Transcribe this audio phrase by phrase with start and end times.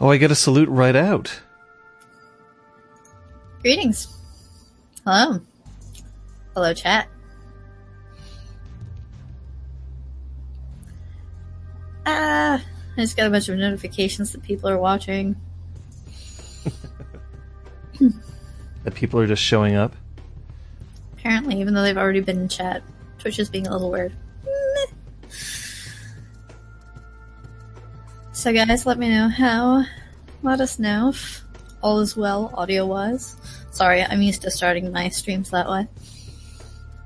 [0.00, 1.40] Oh, I get a salute right out.
[3.62, 4.16] Greetings.
[5.04, 5.40] Hello.
[6.54, 7.08] Hello, chat.
[12.06, 12.62] Ah,
[12.96, 15.36] I just got a bunch of notifications that people are watching.
[18.84, 19.94] That people are just showing up.
[21.12, 22.82] Apparently, even though they've already been in chat,
[23.18, 24.14] Twitch is being a little weird.
[24.44, 24.86] Meh.
[28.32, 29.84] So, guys, let me know how.
[30.42, 31.42] Let us know if
[31.82, 33.36] all is well audio wise.
[33.70, 35.86] Sorry, I'm used to starting my streams that way.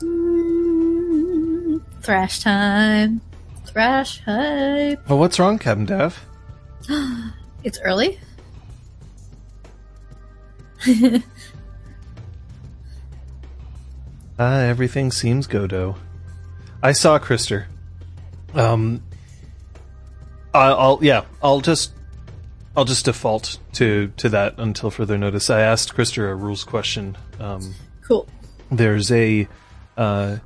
[0.00, 3.20] Mm, thrash time.
[3.66, 5.08] Thrash hype.
[5.08, 6.24] Well, what's wrong, Captain Daff?
[7.64, 8.18] It's early.
[14.38, 15.96] Ah, everything seems Godot.
[16.82, 17.66] I saw Krister.
[18.54, 19.02] Um,
[20.52, 21.92] I- I'll yeah, I'll just
[22.76, 25.50] I'll just default to to that until further notice.
[25.50, 27.16] I asked Krister a rules question.
[27.38, 28.26] Um, Cool.
[28.70, 29.46] there's a
[29.96, 30.38] uh,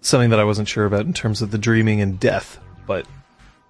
[0.00, 3.06] something that I wasn't sure about in terms of the dreaming and death, but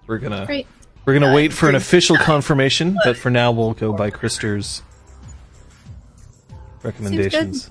[0.07, 0.65] we're gonna Great.
[1.05, 2.97] we're gonna Uh, wait for an official confirmation.
[3.03, 4.81] But for now, we'll go by Krister's
[6.83, 7.69] recommendations.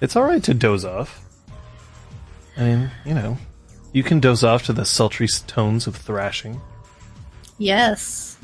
[0.00, 1.20] It's all right to doze off.
[2.56, 3.36] I mean, you know,
[3.92, 6.60] you can doze off to the sultry tones of thrashing.
[7.58, 8.38] Yes.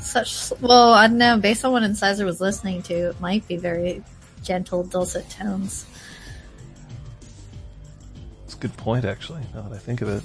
[0.00, 1.38] Such well, I don't know.
[1.38, 4.02] Based on what Incisor was listening to, it might be very
[4.42, 5.86] gentle, dulcet tones.
[8.44, 9.42] It's a good point, actually.
[9.54, 10.22] Now that I think of it,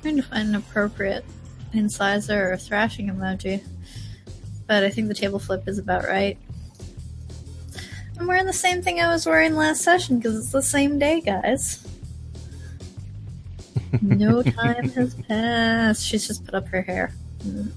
[0.00, 1.24] trying to find an appropriate
[1.72, 3.62] incisor or thrashing emoji,
[4.66, 6.38] but I think the table flip is about right.
[8.18, 11.20] I'm wearing the same thing I was wearing last session because it's the same day,
[11.20, 11.83] guys.
[14.02, 16.06] No time has passed.
[16.06, 17.12] She's just put up her hair.
[17.42, 17.72] Mm.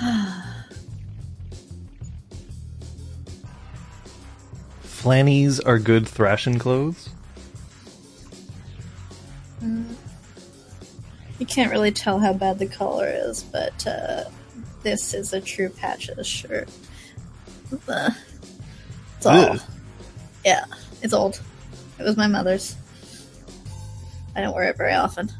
[5.00, 7.08] flannies are good thrashing clothes.
[11.38, 14.24] You can't really tell how bad the color is, but uh,
[14.82, 16.68] this is a true patches shirt.
[17.72, 19.50] It's old.
[19.50, 19.60] Ugh.
[20.44, 20.64] Yeah,
[21.00, 21.40] it's old.
[21.98, 22.76] It was my mother's.
[24.40, 25.30] I don't wear it very often,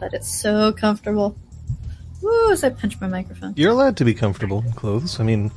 [0.00, 1.36] but it's so comfortable.
[2.22, 2.50] Woo!
[2.50, 3.52] As I punch my microphone.
[3.56, 5.20] You're allowed to be comfortable in clothes.
[5.20, 5.50] I mean,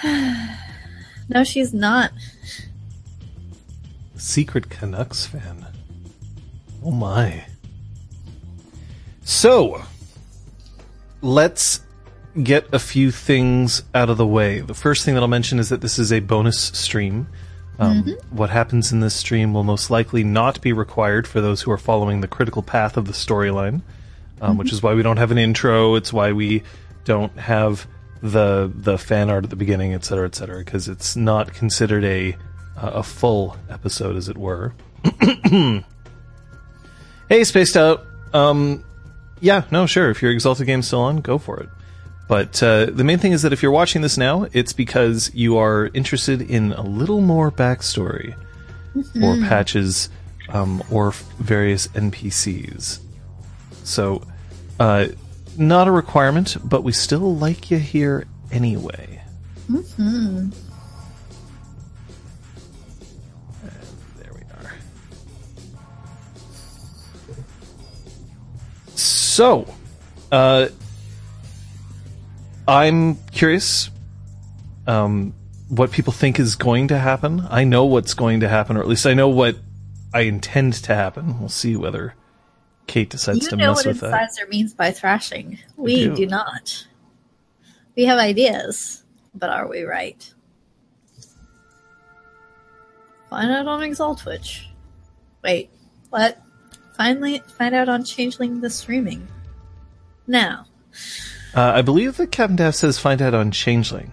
[1.28, 2.12] No, she's not.
[4.16, 5.66] secret Canucks fan.
[6.84, 7.46] Oh my.
[9.24, 9.82] So,
[11.20, 11.80] let's
[12.44, 14.60] get a few things out of the way.
[14.60, 17.26] The first thing that I'll mention is that this is a bonus stream.
[17.80, 21.70] Um, What happens in this stream will most likely not be required for those who
[21.72, 23.80] are following the critical path of the storyline,
[24.40, 25.94] um, which is why we don't have an intro.
[25.94, 26.62] It's why we
[27.04, 27.86] don't have
[28.22, 32.04] the the fan art at the beginning, et cetera, et cetera, because it's not considered
[32.04, 32.36] a
[32.76, 34.74] a full episode, as it were.
[37.28, 38.04] hey, spaced out.
[38.32, 38.84] Um,
[39.40, 40.10] yeah, no, sure.
[40.10, 41.68] If your Exalted game's still on, go for it.
[42.30, 45.58] But uh, the main thing is that if you're watching this now, it's because you
[45.58, 48.36] are interested in a little more backstory
[49.20, 50.08] or patches
[50.50, 53.00] um, or f- various NPCs.
[53.82, 54.22] So,
[54.78, 55.08] uh,
[55.58, 59.22] not a requirement, but we still like you here anyway.
[59.68, 60.52] And
[64.18, 64.72] there we are.
[68.94, 69.66] So,
[70.30, 70.68] uh,
[72.70, 73.90] I'm curious
[74.86, 75.34] um,
[75.68, 77.44] what people think is going to happen.
[77.50, 79.56] I know what's going to happen, or at least I know what
[80.14, 81.40] I intend to happen.
[81.40, 82.14] We'll see whether
[82.86, 84.06] Kate decides You to mess with that.
[84.06, 85.58] You know incisor means by thrashing.
[85.76, 86.14] We do.
[86.14, 86.86] do not.
[87.96, 89.02] We have ideas,
[89.34, 90.32] but are we right?
[93.30, 94.68] Find out on Exalt Twitch.
[95.42, 95.70] Wait,
[96.10, 96.40] what?
[96.96, 99.26] Finally, find out on Changeling the streaming.
[100.28, 100.66] Now,
[101.54, 104.12] Uh, I believe that Captain Daff says find out on Changeling.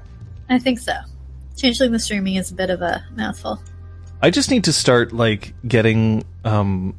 [0.50, 0.94] I think so.
[1.56, 3.62] Changeling the streaming is a bit of a mouthful.
[4.22, 6.95] I just need to start like getting um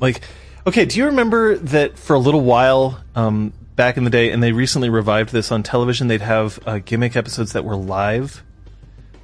[0.00, 0.20] like
[0.66, 4.42] okay, do you remember that for a little while um back in the day and
[4.42, 8.42] they recently revived this on television they'd have uh, gimmick episodes that were live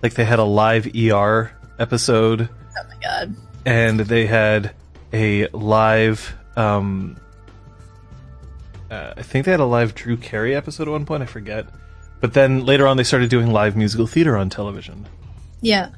[0.00, 1.50] like they had a live ER
[1.81, 3.34] episode Oh my god.
[3.66, 4.72] and they had
[5.12, 7.16] a live um
[8.94, 11.67] uh, I think they had a live Drew Carey episode at one point, I forget.
[12.20, 15.06] But then later on they started doing live musical theater on television.
[15.61, 15.91] Yeah.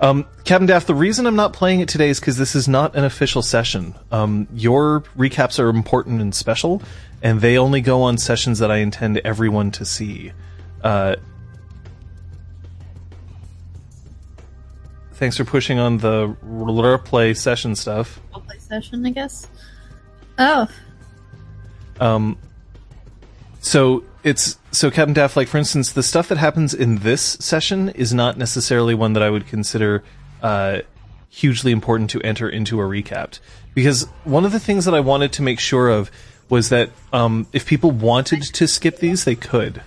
[0.00, 2.96] Um, Captain Daff, the reason I'm not playing it today is because this is not
[2.96, 3.94] an official session.
[4.10, 6.82] Um, your recaps are important and special,
[7.22, 10.32] and they only go on sessions that I intend everyone to see.
[10.82, 11.16] Uh,
[15.12, 16.34] thanks for pushing on the
[17.04, 18.20] play session stuff.
[18.32, 19.48] Roleplay session, I guess.
[20.38, 20.66] Oh,
[22.00, 22.36] Um,
[23.60, 27.90] so it's so Captain Daff, like for instance, the stuff that happens in this session
[27.90, 30.02] is not necessarily one that I would consider
[30.42, 30.80] uh,
[31.28, 33.38] hugely important to enter into a recap.
[33.74, 36.10] Because one of the things that I wanted to make sure of
[36.48, 39.82] was that um, if people wanted to skip these, they could.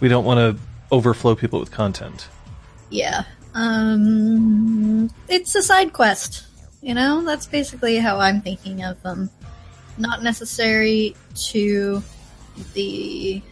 [0.00, 0.62] We don't want to
[0.92, 2.28] overflow people with content.
[2.90, 3.24] yeah.
[3.54, 6.46] Um, it's a side quest.
[6.82, 9.30] You know, that's basically how I'm thinking of them.
[10.00, 11.14] Not necessary
[11.50, 12.02] to
[12.72, 13.42] the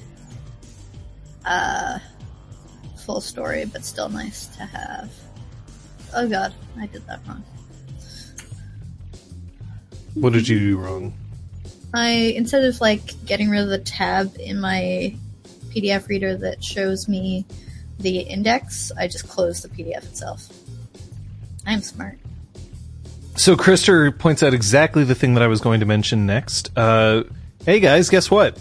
[1.44, 1.98] uh,
[3.04, 5.12] full story, but still nice to have.
[6.14, 7.44] Oh god, I did that wrong.
[10.14, 11.12] What did you do wrong?
[11.92, 15.14] I instead of like getting rid of the tab in my
[15.68, 17.44] PDF reader that shows me
[17.98, 20.48] the index, I just closed the PDF itself.
[21.66, 22.18] I'm smart.
[23.38, 26.76] So Krister points out exactly the thing that I was going to mention next.
[26.76, 27.22] Uh,
[27.64, 28.58] hey guys, guess what?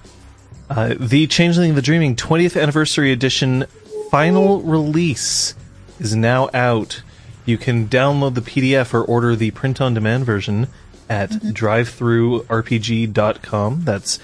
[0.70, 3.66] uh, the Changeling the Dreaming 20th Anniversary Edition
[4.10, 5.54] final release
[6.00, 7.02] is now out.
[7.44, 10.68] You can download the PDF or order the print-on-demand version
[11.10, 13.84] at drivethrurpg.com.
[13.84, 14.18] That's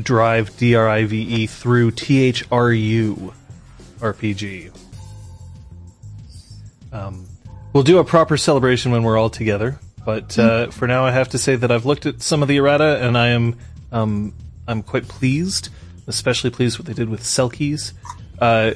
[0.00, 3.34] drive, D-R-I-V-E, through T-H-R-U
[4.00, 4.70] RPG.
[6.90, 7.25] Um,
[7.76, 9.78] We'll do a proper celebration when we're all together.
[10.02, 12.56] But uh, for now, I have to say that I've looked at some of the
[12.56, 13.58] errata, and I am
[13.92, 14.32] um,
[14.66, 15.68] I'm quite pleased,
[16.06, 17.92] especially pleased what they did with Selkies.
[18.40, 18.70] Uh,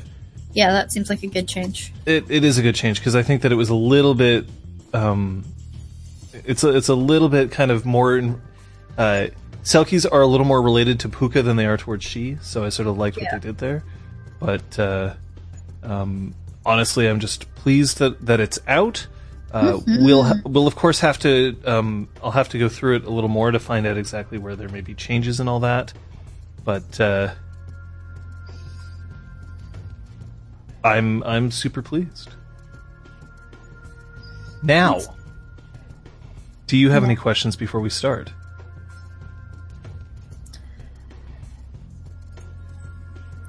[0.52, 1.94] Yeah, that seems like a good change.
[2.04, 4.46] it, it is a good change because I think that it was a little bit,
[4.92, 5.46] um,
[6.44, 8.18] it's a, it's a little bit kind of more.
[8.18, 8.38] in-
[8.98, 9.28] Uh,
[9.64, 12.68] Selkies are a little more related to Pooka than they are towards Sidhe, so I
[12.68, 13.32] sort of liked Yeah.
[13.32, 13.82] what they did there.
[14.38, 15.14] But uh,
[15.82, 16.34] um,
[16.64, 19.06] honestly, I'm just pleased that, that it's out.
[19.52, 23.04] Uh, We'll ha- we'll of course have to um, I'll have to go through it
[23.04, 25.92] a little more to find out exactly where there may be changes and all that.
[26.64, 27.34] But uh,
[30.84, 32.30] I'm I'm super pleased.
[34.62, 35.00] Now,
[36.68, 38.32] do you have any questions before we start?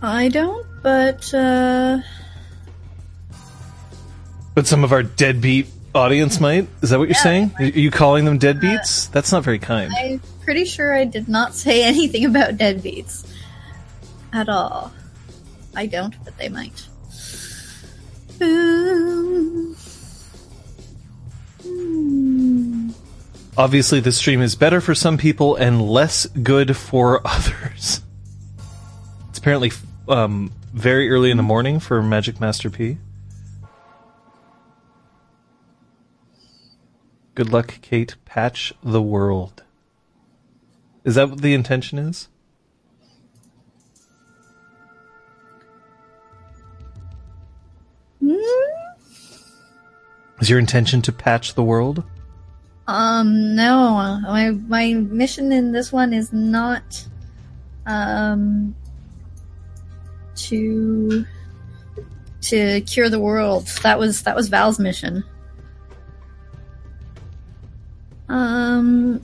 [0.01, 1.99] I don't, but uh,
[4.53, 6.67] But some of our deadbeat audience might.
[6.81, 7.53] Is that what you're saying?
[7.57, 9.11] Are you calling them deadbeats?
[9.11, 9.91] That's not very kind.
[9.97, 13.27] I'm pretty sure I did not say anything about deadbeats
[14.33, 14.91] at all.
[15.75, 16.87] I don't, but they might.
[18.41, 19.75] Um,
[21.63, 22.89] hmm.
[23.57, 28.01] Obviously, the stream is better for some people and less good for others.
[29.29, 29.71] It's apparently
[30.07, 32.97] um, very early in the morning for Magic Master P.
[37.33, 38.15] Good luck, Kate.
[38.25, 39.63] Patch the world.
[41.03, 42.27] Is that what the intention is?
[50.39, 52.03] Is your intention to patch the world?
[52.87, 54.19] Um, no.
[54.23, 57.05] My my mission in this one is not
[57.85, 58.75] um
[60.35, 61.25] to
[62.41, 63.67] to cure the world.
[63.83, 65.23] That was that was Val's mission.
[68.31, 69.21] Um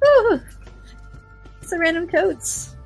[0.00, 0.40] Woo!
[1.60, 2.76] It's the random codes.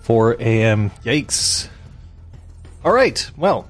[0.00, 0.90] 4 a.m.
[1.04, 1.68] Yikes.
[2.82, 3.30] All right.
[3.36, 3.68] Well,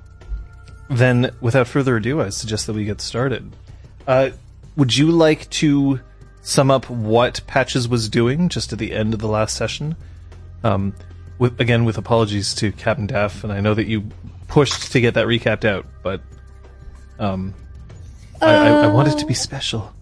[0.89, 3.51] then, without further ado, I suggest that we get started.
[4.07, 4.31] Uh,
[4.77, 6.01] would you like to
[6.43, 9.97] sum up what Patches was doing just at the end of the last session?
[10.63, 10.95] Um,
[11.39, 14.09] with, again, with apologies to Captain Daff, and I know that you
[14.49, 16.21] pushed to get that recapped out, but
[17.19, 17.55] um,
[18.41, 19.93] I, I, I want it to be special.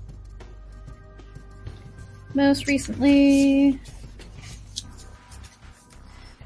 [2.34, 3.80] most recently.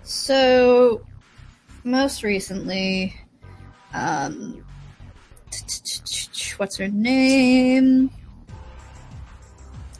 [0.02, 1.04] So,
[1.82, 3.16] most recently,
[3.94, 4.64] um,
[6.56, 8.10] what's her name?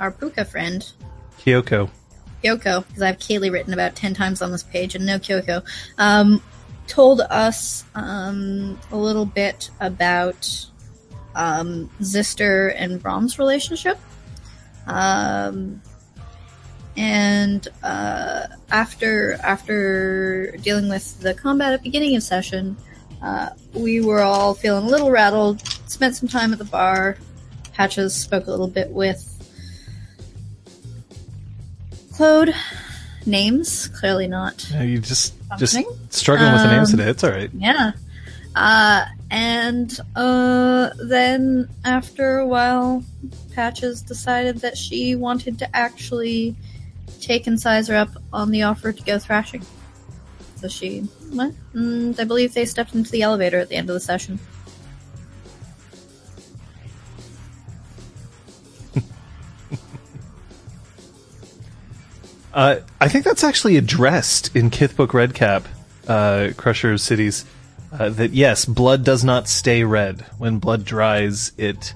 [0.01, 0.91] Our Pooka friend,
[1.39, 1.91] Kyoko.
[2.43, 5.65] Kyoko, because I have Kaylee written about 10 times on this page and no Kyoko,
[5.99, 6.43] um,
[6.87, 10.67] told us um, a little bit about
[11.35, 13.99] um, Zister and Brom's relationship.
[14.87, 15.81] Um,
[16.97, 22.77] and uh, after after dealing with the combat at the beginning of session,
[23.23, 25.67] uh, we were all feeling a little rattled.
[25.89, 27.17] Spent some time at the bar.
[27.73, 29.34] Patches spoke a little bit with
[32.15, 32.55] Claude.
[33.27, 34.69] Names clearly not.
[34.71, 35.77] Yeah, you just just
[36.11, 37.11] struggling with the names Um, today.
[37.11, 37.51] It's all right.
[37.55, 37.93] Yeah.
[38.55, 43.03] Uh, and uh, then after a while,
[43.55, 46.55] Patches decided that she wanted to actually
[47.21, 49.65] take Incisor up on the offer to go thrashing.
[50.57, 53.95] So she went, and I believe they stepped into the elevator at the end of
[53.95, 54.39] the session.
[62.55, 65.67] Uh, I think that's actually addressed in Kithbook Redcap,
[66.07, 67.45] uh, Crusher of Cities.
[67.93, 70.21] Uh, that yes, blood does not stay red.
[70.39, 71.95] When blood dries, it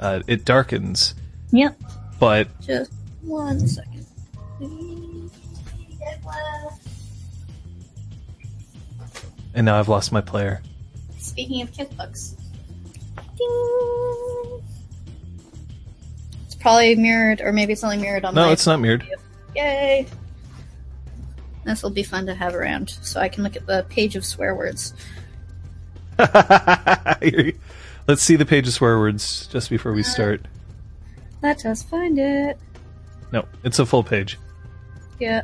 [0.00, 1.14] uh, it darkens.
[1.52, 1.78] Yep.
[2.18, 4.06] But Just one second.
[9.54, 10.62] and now I've lost my player.
[11.18, 12.34] Speaking of kith books.
[13.36, 14.62] Ding.
[16.46, 19.06] It's probably mirrored, or maybe it's only mirrored on No, my it's not mirrored.
[19.54, 20.06] Yay!
[21.64, 24.24] This will be fun to have around, so I can look at the page of
[24.24, 24.94] swear words.
[26.18, 30.46] Let's see the page of swear words just before we start.
[31.42, 32.58] Let us find it.
[33.32, 34.38] No, it's a full page.
[35.20, 35.42] Yeah.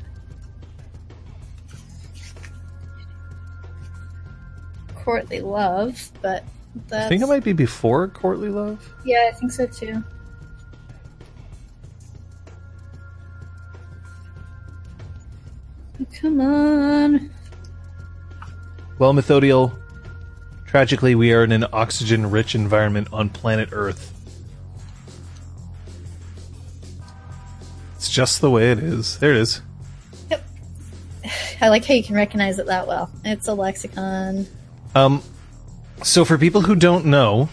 [4.94, 6.44] Courtly love, but
[6.88, 8.94] that's I think it might be before Courtly Love.
[9.04, 10.02] Yeah, I think so too.
[16.20, 17.30] Come on.
[18.98, 19.76] Well, Methodiel,
[20.66, 24.12] tragically, we are in an oxygen rich environment on planet Earth.
[27.96, 29.18] It's just the way it is.
[29.18, 29.62] There it is.
[30.30, 30.44] Yep.
[31.60, 33.10] I like how you can recognize it that well.
[33.24, 34.46] It's a lexicon.
[34.94, 35.22] Um,
[36.02, 37.48] so, for people who don't know,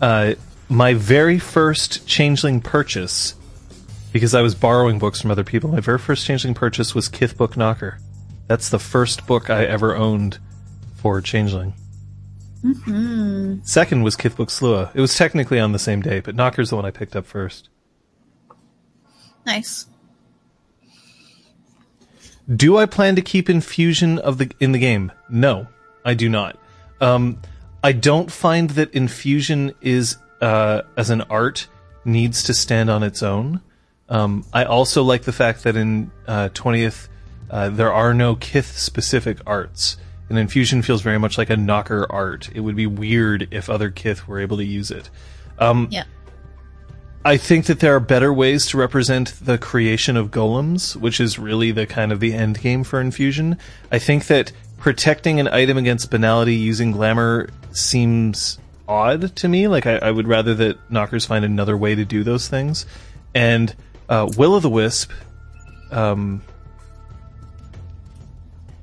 [0.00, 0.34] uh,
[0.68, 3.34] my very first Changeling purchase,
[4.16, 7.36] because I was borrowing books from other people, my very first Changeling purchase was Kith
[7.36, 7.98] Book Nocker.
[8.46, 10.38] That's the first book I ever owned
[10.94, 11.74] for Changeling.
[12.62, 13.58] Hmm.
[13.62, 14.90] Second was Kith Book Sluagh.
[14.94, 17.68] It was technically on the same day, but Nocker's the one I picked up first.
[19.44, 19.84] Nice.
[22.48, 25.12] Do I plan to keep infusion of the in the game?
[25.28, 25.68] No,
[26.06, 26.58] I do not.
[27.02, 27.42] Um,
[27.84, 31.68] I don't find that infusion is uh, as an art
[32.06, 33.60] needs to stand on its own.
[34.08, 37.08] Um, I also like the fact that in uh, twentieth
[37.50, 39.96] uh, there are no Kith specific arts,
[40.28, 42.48] and infusion feels very much like a nocker art.
[42.54, 45.10] It would be weird if other Kith were able to use it.
[45.58, 46.04] Um, Yeah.
[47.24, 51.40] I think that there are better ways to represent the creation of golems, which is
[51.40, 53.58] really the kind of the end game for infusion.
[53.90, 59.66] I think that protecting an item against banality using glamour seems odd to me.
[59.66, 62.86] Like I, I would rather that nockers find another way to do those things.
[63.34, 63.74] And
[64.08, 65.10] uh, Will o' the Wisp
[65.90, 66.42] um,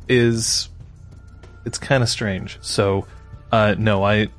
[0.08, 0.70] is
[1.66, 2.58] it's kind of strange.
[2.62, 3.08] So
[3.52, 4.30] uh, no, I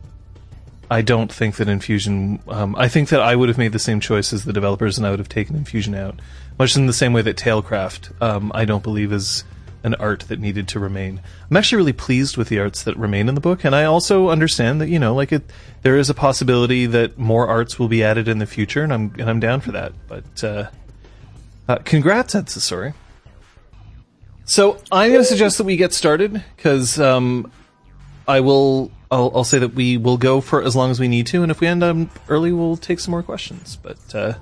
[0.91, 2.41] I don't think that Infusion.
[2.49, 5.07] Um, I think that I would have made the same choice as the developers, and
[5.07, 6.21] I would have taken Infusion out,
[6.59, 8.11] much in the same way that Tale Craft.
[8.21, 9.45] Um, I don't believe is
[9.85, 11.21] an art that needed to remain.
[11.49, 14.31] I'm actually really pleased with the arts that remain in the book, and I also
[14.31, 15.45] understand that you know, like it,
[15.83, 19.15] there is a possibility that more arts will be added in the future, and I'm
[19.19, 19.93] and I'm down for that.
[20.09, 20.71] But uh,
[21.69, 22.95] uh, congrats, Etsasori.
[24.47, 27.53] So I'm going to suggest that we get started because um,
[28.27, 28.91] I will.
[29.11, 31.53] I'll, I'll say that we will go for as long as we need to, and
[31.53, 31.97] if we end up
[32.29, 33.77] early, we'll take some more questions.
[33.77, 34.35] But uh,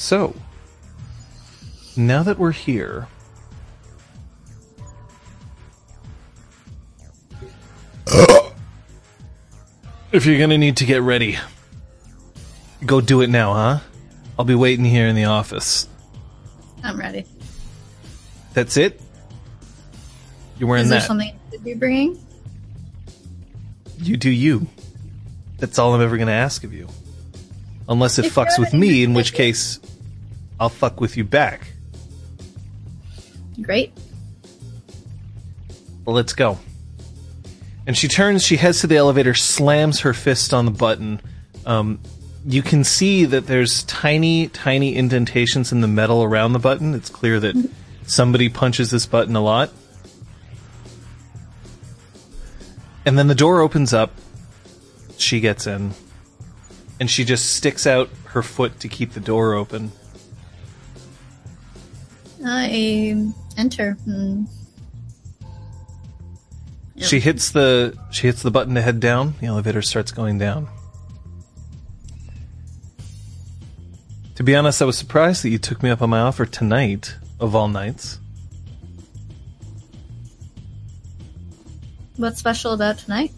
[0.00, 0.34] so
[1.94, 3.06] now that we're here,
[10.10, 11.38] if you're gonna need to get ready,
[12.86, 13.80] go do it now, huh?
[14.38, 15.86] I'll be waiting here in the office.
[16.82, 17.26] I'm ready.
[18.54, 18.98] That's it.
[20.58, 21.06] You're wearing Is there that.
[21.06, 22.18] something you should be bringing?
[23.98, 24.66] You do you.
[25.58, 26.88] That's all I'm ever to ask of you.
[27.86, 29.78] Unless it If fucks with me, in which case
[30.60, 31.72] I'll fuck with you back.
[33.62, 33.92] Great.
[36.04, 36.58] Let's go.
[37.86, 41.20] And she turns, she heads to the elevator, slams her fist on the button.
[41.64, 41.98] Um,
[42.44, 46.94] you can see that there's tiny, tiny indentations in the metal around the button.
[46.94, 47.70] It's clear that
[48.06, 49.72] somebody punches this button a lot.
[53.06, 54.12] And then the door opens up.
[55.16, 55.92] She gets in.
[56.98, 59.92] And she just sticks out her foot to keep the door open.
[62.42, 63.96] Uh, I enter.
[64.06, 64.48] and-
[66.96, 69.34] She hits the she hits the button to head down.
[69.40, 70.68] The elevator starts going down.
[74.34, 77.14] To be honest, I was surprised that you took me up on my offer tonight,
[77.38, 78.18] of all nights.
[82.16, 83.32] What's special about tonight?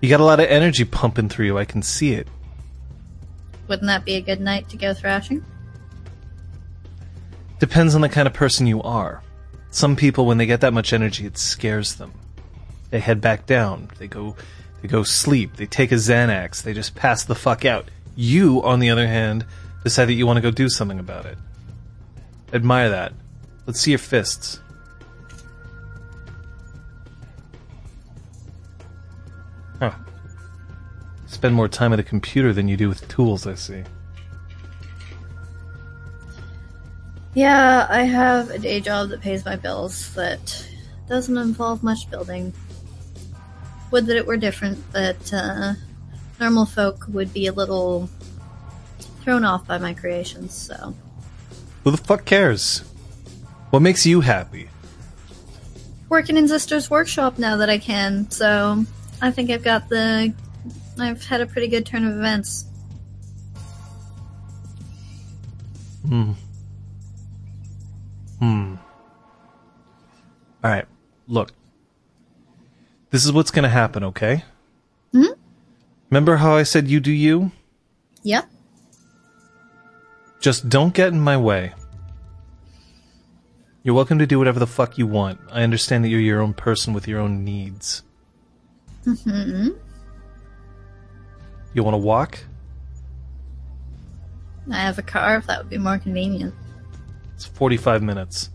[0.00, 1.58] You got a lot of energy pumping through you.
[1.58, 2.28] I can see it.
[3.68, 5.44] Wouldn't that be a good night to go thrashing?
[7.58, 9.22] Depends on the kind of person you are.
[9.70, 12.12] Some people, when they get that much energy, it scares them.
[12.90, 13.88] They head back down.
[13.98, 14.36] They go,
[14.82, 15.56] they go sleep.
[15.56, 16.62] They take a Xanax.
[16.62, 17.90] They just pass the fuck out.
[18.14, 19.44] You, on the other hand,
[19.84, 21.38] decide that you want to go do something about it.
[22.52, 23.12] Admire that.
[23.66, 24.60] Let's see your fists.
[29.78, 29.92] Huh.
[31.26, 33.82] Spend more time at a computer than you do with tools, I see.
[37.36, 40.66] Yeah, I have a day job that pays my bills that
[41.06, 42.54] doesn't involve much building.
[43.90, 45.74] Would that it were different, that uh,
[46.40, 48.08] normal folk would be a little
[49.20, 50.94] thrown off by my creations, so.
[51.84, 52.78] Who the fuck cares?
[53.68, 54.70] What makes you happy?
[56.08, 58.82] Working in Sister's workshop now that I can, so
[59.20, 60.32] I think I've got the.
[60.98, 62.64] I've had a pretty good turn of events.
[66.08, 66.32] Hmm.
[68.38, 68.74] Hmm.
[70.64, 70.86] All right.
[71.26, 71.52] Look.
[73.10, 74.44] This is what's going to happen, okay?
[75.12, 75.24] Hmm?
[76.10, 77.50] Remember how I said you do you?
[78.22, 78.42] Yeah?
[80.40, 81.72] Just don't get in my way.
[83.82, 85.40] You're welcome to do whatever the fuck you want.
[85.50, 88.02] I understand that you're your own person with your own needs.
[89.04, 89.68] hmm
[91.72, 92.40] You want to walk?
[94.70, 96.52] I have a car if that would be more convenient.
[97.36, 98.50] It's 45 minutes.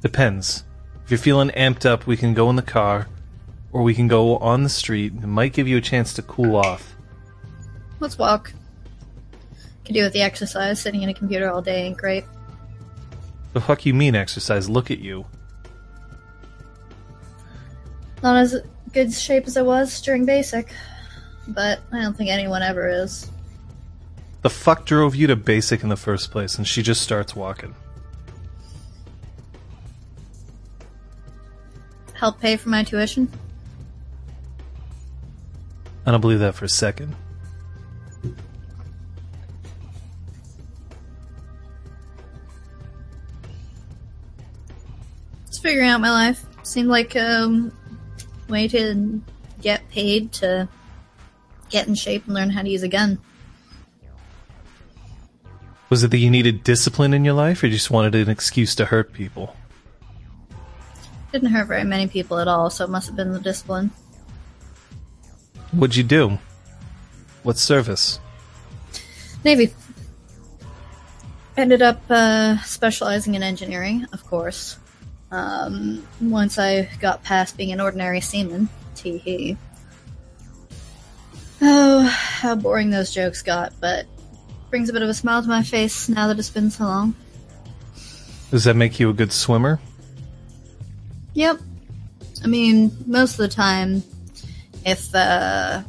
[0.00, 0.64] Depends.
[1.04, 3.06] If you're feeling amped up, we can go in the car,
[3.70, 5.12] or we can go on the street.
[5.14, 6.96] It might give you a chance to cool off.
[8.00, 8.52] Let's walk.
[9.84, 10.80] Could do with the exercise.
[10.80, 12.24] Sitting in a computer all day ain't great.
[13.52, 14.68] The fuck you mean exercise?
[14.70, 15.26] Look at you.
[18.22, 18.56] Not as
[18.94, 20.72] good shape as I was during basic,
[21.48, 23.30] but I don't think anyone ever is.
[24.40, 26.56] The fuck drove you to basic in the first place?
[26.56, 27.74] And she just starts walking.
[32.24, 33.30] Help pay for my tuition?
[36.06, 37.14] I don't believe that for a second.
[45.48, 46.46] Just figuring out my life.
[46.62, 47.76] Seemed like a um,
[48.48, 49.20] way to
[49.60, 50.66] get paid to
[51.68, 53.18] get in shape and learn how to use a gun.
[55.90, 58.74] Was it that you needed discipline in your life, or you just wanted an excuse
[58.76, 59.54] to hurt people?
[61.34, 63.90] Didn't hurt very many people at all, so it must have been the discipline.
[65.72, 66.38] What'd you do?
[67.42, 68.20] What service?
[69.44, 69.74] Navy.
[71.56, 74.78] Ended up uh, specializing in engineering, of course.
[75.32, 79.56] Um, once I got past being an ordinary seaman, tee hee.
[81.60, 84.06] Oh, how boring those jokes got, but
[84.70, 87.16] brings a bit of a smile to my face now that it's been so long.
[88.52, 89.80] Does that make you a good swimmer?
[91.34, 91.60] Yep.
[92.42, 94.02] I mean, most of the time,
[94.86, 95.82] if, uh,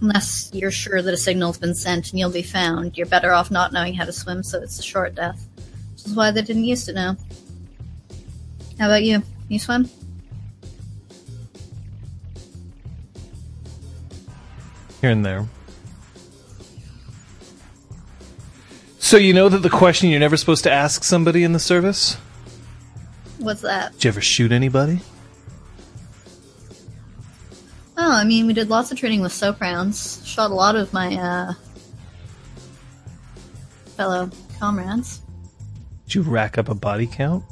[0.00, 3.50] unless you're sure that a signal's been sent and you'll be found, you're better off
[3.50, 5.46] not knowing how to swim, so it's a short death.
[5.92, 7.16] Which is why they didn't used to know.
[8.78, 9.22] How about you?
[9.48, 9.88] You swim?
[15.00, 15.46] Here and there.
[18.98, 22.16] So you know that the question you're never supposed to ask somebody in the service?
[23.40, 23.92] What's that?
[23.92, 25.00] Did you ever shoot anybody?
[27.96, 30.22] Oh, I mean, we did lots of training with soap rounds.
[30.26, 31.52] Shot a lot of my, uh,
[33.96, 35.20] fellow comrades.
[36.06, 37.44] Did you rack up a body count?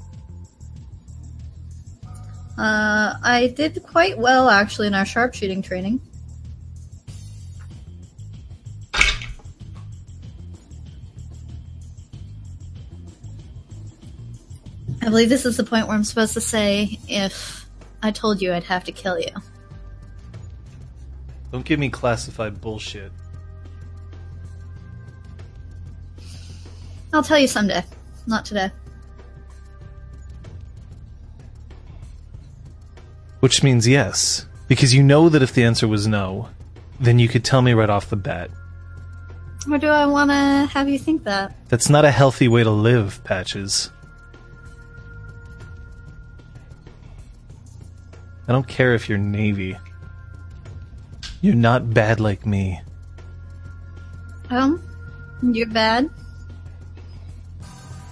[2.59, 6.01] Uh, I did quite well, actually, in our sharpshooting training.
[15.09, 17.67] I believe this is the point where I'm supposed to say, if
[18.03, 19.31] I told you I'd have to kill you.
[21.51, 23.11] Don't give me classified bullshit.
[27.15, 27.83] I'll tell you someday.
[28.27, 28.71] Not today.
[33.41, 34.45] Which means yes.
[34.69, 36.51] Because you know that if the answer was no,
[37.01, 38.51] then you could tell me right off the bat.
[39.71, 41.57] Or do I want to have you think that?
[41.71, 43.91] That's not a healthy way to live, Patches.
[48.49, 49.77] I don't care if you're Navy.
[51.43, 52.81] You're not bad like me.
[54.51, 54.83] Um,
[55.43, 56.09] you're bad?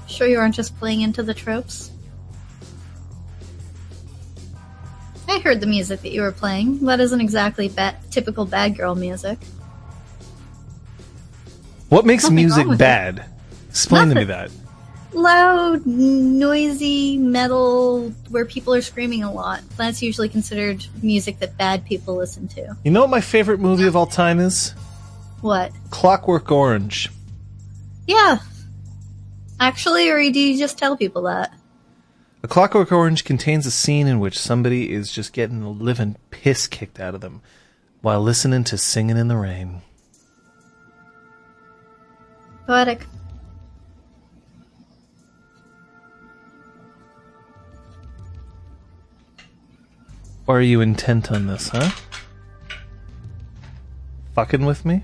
[0.07, 1.91] Sure you aren't just playing into the tropes?
[5.29, 6.85] I heard the music that you were playing.
[6.85, 9.39] That isn't exactly ba- typical bad girl music.
[11.89, 12.79] What makes Nothing music with it.
[12.79, 13.25] bad?
[13.71, 14.51] Explain to me that.
[15.13, 19.63] Loud, noisy metal where people are screaming a lot.
[19.77, 22.77] That's usually considered music that bad people listen to.
[22.85, 24.75] You know what my favorite movie of all time is?
[25.41, 25.73] What?
[25.91, 27.11] Clockwork Orange.
[28.07, 28.39] Yeah.
[29.59, 31.53] Actually, or do you just tell people that?
[32.43, 36.67] A Clockwork Orange contains a scene in which somebody is just getting the living piss
[36.67, 37.41] kicked out of them
[38.03, 39.83] while listening to Singing in the Rain.
[42.67, 43.07] Poetic.
[50.47, 51.91] Why are you intent on this, huh?
[54.35, 55.03] Fucking with me?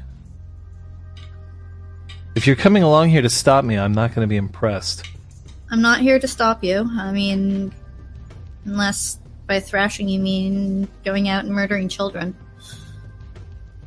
[2.35, 5.05] If you're coming along here to stop me, I'm not going to be impressed.
[5.71, 6.89] I'm not here to stop you.
[6.93, 7.73] I mean,
[8.65, 12.37] unless by thrashing you mean going out and murdering children.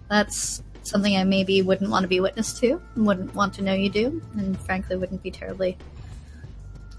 [0.10, 3.89] That's something I maybe wouldn't want to be witness to, wouldn't want to know you
[3.89, 5.78] do, and frankly wouldn't be terribly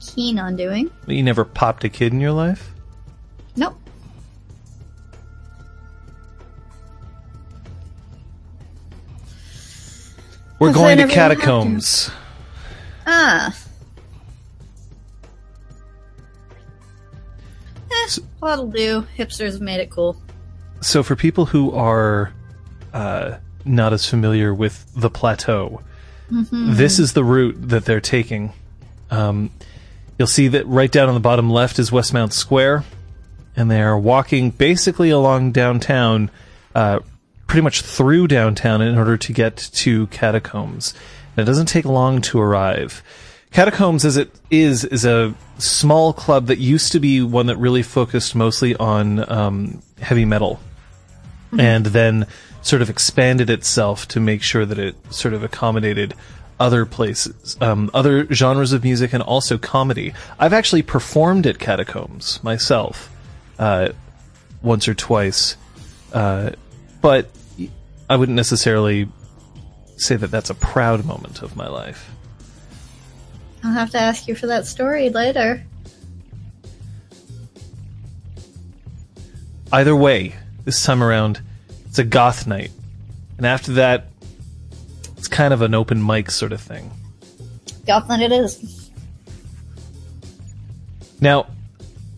[0.01, 0.91] keen on doing.
[1.07, 2.73] You never popped a kid in your life?
[3.55, 3.79] Nope.
[10.59, 11.37] We're going to never even have to.
[11.37, 12.11] catacombs.
[13.07, 13.57] Ah.
[17.91, 18.09] Eh,
[18.41, 19.07] that'll do.
[19.17, 20.17] Hipsters have made it cool.
[20.81, 22.33] So, for people who are
[22.93, 25.83] uh, not as familiar with the plateau,
[26.31, 28.53] this is the route that they're taking.
[29.11, 29.51] Um,
[30.19, 32.85] you'll see that right down on the bottom left is Westmount Square,
[33.55, 36.31] and they are walking basically along downtown,
[36.75, 37.01] uh,
[37.47, 40.95] pretty much through downtown in order to get to Catacombs.
[41.37, 43.03] And it doesn't take long to arrive.
[43.51, 47.83] Catacombs, as it is, is a small club that used to be one that really
[47.83, 50.61] focused mostly on um, heavy metal,
[51.59, 52.27] and then
[52.61, 56.15] sort of expanded itself to make sure that it sort of accommodated
[56.59, 60.13] other places, um, other genres of music, and also comedy.
[60.39, 63.11] I've actually performed at Catacombs myself,
[63.59, 63.91] uh,
[64.63, 65.57] once or twice,
[66.13, 66.51] uh,
[67.07, 67.31] but
[68.11, 69.07] I wouldn't necessarily
[69.97, 72.11] say that that's a proud moment of my life.
[73.63, 75.65] I'll have to ask you for that story later.
[79.71, 81.41] Either way, this time around,
[81.87, 82.73] it's a goth night.
[83.37, 84.09] And after that,
[85.17, 86.91] it's kind of an open mic sort of thing.
[87.87, 88.91] Goth Gothland it is.
[91.21, 91.47] Now,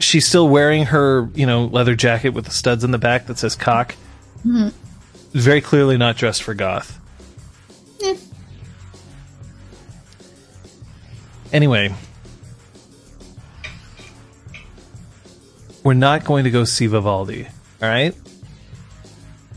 [0.00, 3.36] she's still wearing her, you know, leather jacket with the studs in the back that
[3.36, 3.94] says cock.
[4.44, 6.98] Very clearly not dressed for goth.
[8.02, 8.16] Eh.
[11.52, 11.94] Anyway,
[15.82, 17.46] we're not going to go see Vivaldi,
[17.82, 18.14] all right?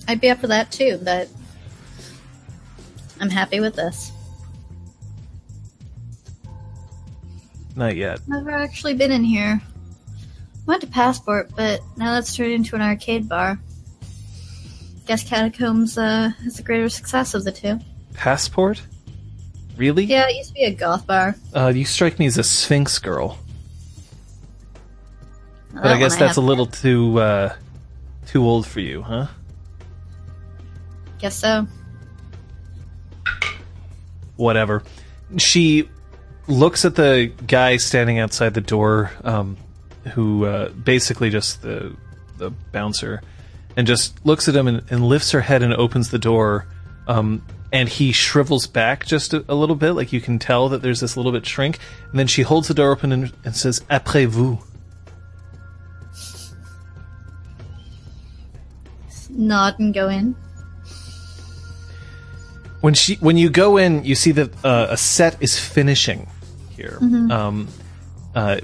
[0.08, 1.30] I'd be up for that too, but
[3.20, 4.12] I'm happy with this.
[7.76, 8.20] Not yet.
[8.28, 9.62] Never actually been in here.
[10.66, 13.60] Went to Passport, but now that's turned into an arcade bar.
[15.12, 17.82] I guess Catacombs uh, is the greater success of the two.
[18.14, 18.82] Passport?
[19.76, 20.06] Really?
[20.06, 21.36] Yeah, it used to be a goth bar.
[21.54, 23.38] Uh, you strike me as a Sphinx girl,
[25.74, 27.54] Well, but I guess that's a little too uh,
[28.26, 29.28] too old for you, huh?
[31.20, 31.68] Guess so.
[34.38, 34.82] Whatever.
[35.40, 35.90] She
[36.48, 39.58] looks at the guy standing outside the door, um,
[40.14, 41.98] who uh, basically just the
[42.38, 43.22] the bouncer,
[43.76, 46.68] and just looks at him and, and lifts her head and opens the door.
[47.08, 50.82] Um, and he shrivels back just a, a little bit, like you can tell that
[50.82, 51.80] there's this little bit shrink.
[52.12, 54.60] And then she holds the door open and, and says, "Après vous."
[59.30, 60.36] Nod and go in.
[62.82, 66.28] when she when you go in, you see that uh, a set is finishing
[66.76, 66.98] here.
[67.02, 67.68] Um,
[68.36, 68.60] uh,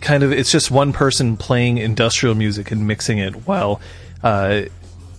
[0.00, 3.80] kind of, it's just one person playing industrial music and mixing it, while
[4.22, 4.62] uh,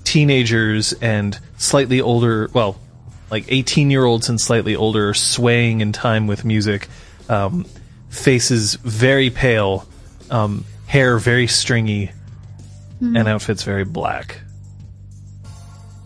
[0.04, 2.80] teenagers and slightly older, well,
[3.32, 6.88] like eighteen year olds and slightly older, swaying in time with music.
[7.30, 7.66] Um,
[8.10, 9.88] faces very pale,
[10.30, 12.12] um, hair very stringy,
[13.02, 14.42] and outfits very black.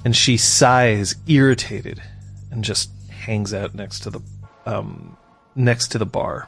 [0.06, 2.02] And she sighs, irritated,
[2.50, 4.22] and just hangs out next to the
[4.66, 5.18] um,
[5.54, 6.48] next to the bar.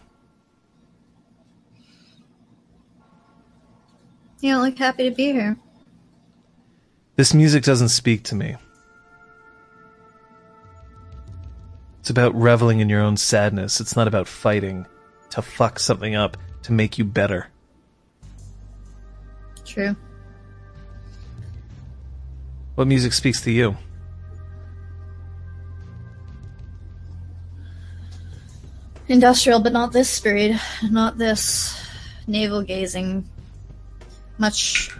[4.39, 5.57] You don't look happy to be here.
[7.19, 8.55] This music doesn't speak to me.
[11.99, 13.81] It's about reveling in your own sadness.
[13.81, 14.85] It's not about fighting
[15.31, 17.47] to fuck something up to make you better.
[19.65, 19.97] True.
[22.75, 23.75] What music speaks to you?
[29.09, 30.57] Industrial, but not this speed.
[30.89, 31.85] Not this
[32.27, 33.27] navel gazing.
[34.37, 34.97] Much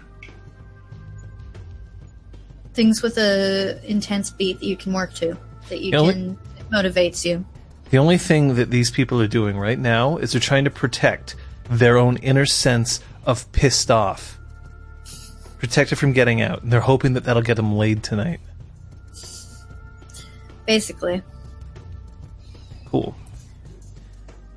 [2.74, 5.36] things with a intense beat that you can work to,
[5.68, 6.38] that you The only- can
[6.72, 7.44] motivates you.
[7.90, 11.34] The only thing that these people are doing right now is they're trying to protect
[11.68, 14.38] their own inner sense of pissed off.
[15.58, 16.62] Protect it from getting out.
[16.62, 18.40] And they're hoping that that'll get them laid tonight.
[20.66, 21.22] Basically.
[22.86, 23.16] Cool.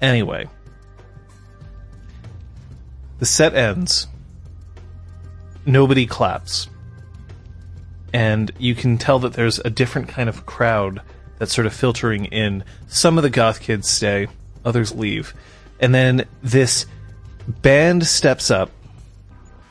[0.01, 0.47] Anyway,
[3.19, 4.07] the set ends.
[5.65, 6.67] Nobody claps.
[8.13, 11.01] And you can tell that there's a different kind of crowd
[11.39, 12.63] that's sort of filtering in.
[12.87, 14.27] Some of the goth kids stay,
[14.63, 15.33] others leave.
[15.79, 16.85] And then this
[17.47, 18.69] band steps up,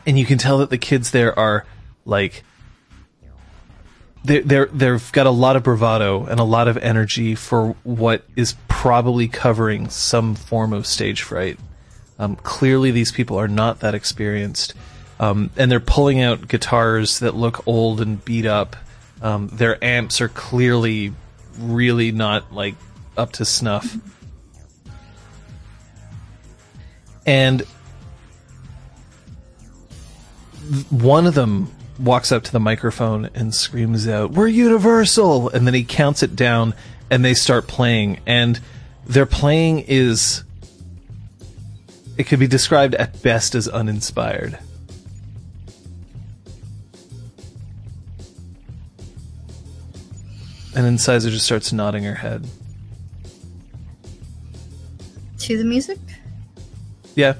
[0.05, 1.65] and you can tell that the kids there are
[2.05, 2.43] like
[4.25, 8.25] they're, they're they've got a lot of bravado and a lot of energy for what
[8.37, 11.59] is probably covering some form of stage fright.
[12.19, 14.75] Um, clearly, these people are not that experienced,
[15.23, 18.75] um, and they're pulling out guitars that look old and beat up.
[19.23, 21.13] Um, their amps are clearly
[21.59, 22.75] really not like
[23.17, 23.97] up to snuff,
[27.25, 27.61] and
[30.91, 35.75] one of them walks up to the microphone and screams out, "We're Universal!" And then
[35.75, 36.75] he counts it down,
[37.11, 38.19] and they start playing.
[38.27, 38.59] And
[39.07, 40.43] their playing is,
[42.19, 44.59] it could be described at best as uninspired.
[50.75, 52.49] And then Sizer just starts nodding her head.
[55.41, 55.99] To the music?
[57.15, 57.35] Yeah,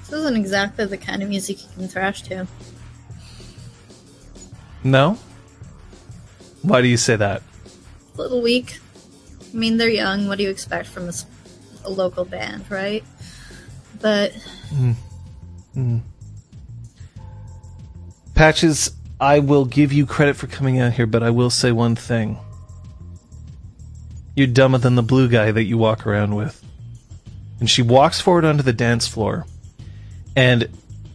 [0.00, 2.46] This isn't exactly the kind of music you can thrash to.
[4.84, 5.18] no.
[6.62, 7.42] Why do you say that?
[8.14, 8.78] A little weak.
[9.52, 10.28] I mean, they're young.
[10.28, 11.10] What do you expect from
[11.84, 13.02] a local band, right?
[14.00, 14.32] But
[18.34, 21.94] Patches, I will give you credit for coming out here, but I will say one
[21.94, 22.38] thing.
[24.34, 26.62] You're dumber than the blue guy that you walk around with.
[27.60, 29.46] And she walks forward onto the dance floor,
[30.34, 30.68] and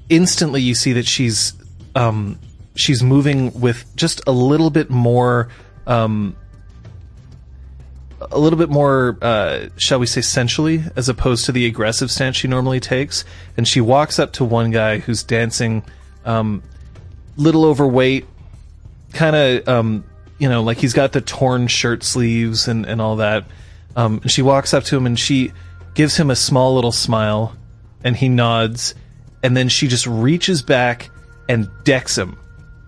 [0.07, 1.53] instantly you see that she's
[1.95, 2.39] um,
[2.75, 5.49] she's moving with just a little bit more
[5.85, 6.37] um,
[8.19, 12.35] a little bit more, uh, shall we say, sensually, as opposed to the aggressive stance
[12.35, 13.23] she normally takes.
[13.55, 15.83] And she walks up to one guy who's dancing,
[16.25, 16.63] um,
[17.35, 18.25] little overweight,
[19.13, 20.03] kind of, um,
[20.39, 23.45] you know, like he's got the torn shirt sleeves and, and all that.
[23.95, 25.51] Um, and she walks up to him and she
[25.93, 27.55] gives him a small little smile,
[28.03, 28.93] and he nods.
[29.41, 31.09] And then she just reaches back
[31.49, 32.37] and decks him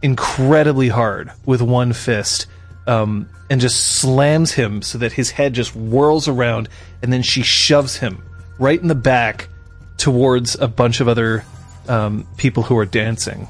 [0.01, 2.47] incredibly hard with one fist
[2.89, 6.69] um, and just slams him so that his head just whirls around
[7.01, 8.23] and then she shoves him
[8.57, 9.47] right in the back
[9.97, 11.45] towards a bunch of other
[11.87, 13.47] um, people who are dancing.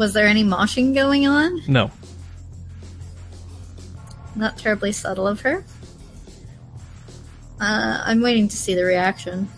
[0.00, 1.60] was there any moshing going on?
[1.68, 1.90] No.
[4.34, 5.62] Not terribly subtle of her.
[7.60, 9.48] Uh, I'm waiting to see the reaction.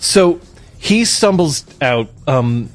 [0.00, 0.40] So
[0.78, 2.68] he stumbles out, um,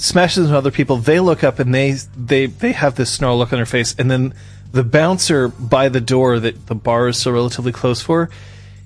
[0.00, 0.96] smashes into other people.
[0.96, 4.10] They look up and they they they have this snarl look on their face, and
[4.10, 4.34] then
[4.72, 8.30] the bouncer by the door that the bar is so relatively close for,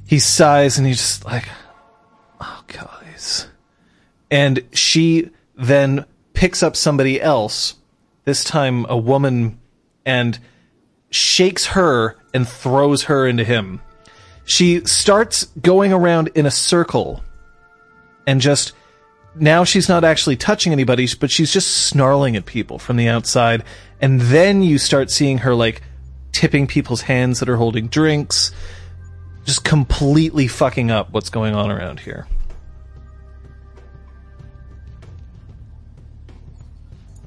[0.07, 1.49] he sighs and he's just like,
[2.41, 3.49] "Oh, guys,"
[4.31, 7.75] and she then picks up somebody else,
[8.25, 9.59] this time a woman,
[10.05, 10.39] and
[11.11, 13.81] shakes her and throws her into him.
[14.45, 17.23] She starts going around in a circle
[18.27, 18.73] and just
[19.35, 23.65] now she's not actually touching anybody, but she's just snarling at people from the outside.
[24.01, 25.83] And then you start seeing her like
[26.33, 28.53] tipping people's hands that are holding drinks,
[29.45, 32.27] just completely fucking up what's going on around here.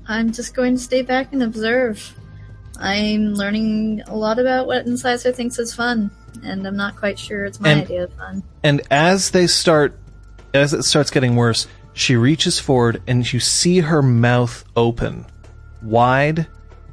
[0.07, 2.13] I'm just going to stay back and observe.
[2.77, 6.11] I'm learning a lot about what Incisor thinks is fun,
[6.43, 8.43] and I'm not quite sure it's my And- idea of fun.
[8.63, 9.97] And as they start,
[10.53, 15.25] as it starts getting worse, she reaches forward and you see her mouth open,
[15.81, 16.45] wide,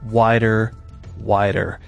[0.04, 0.72] wider,
[1.18, 1.80] wider.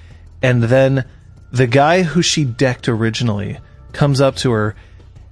[0.43, 1.05] And then
[1.53, 3.59] the guy who she decked originally
[3.93, 4.75] comes up to her,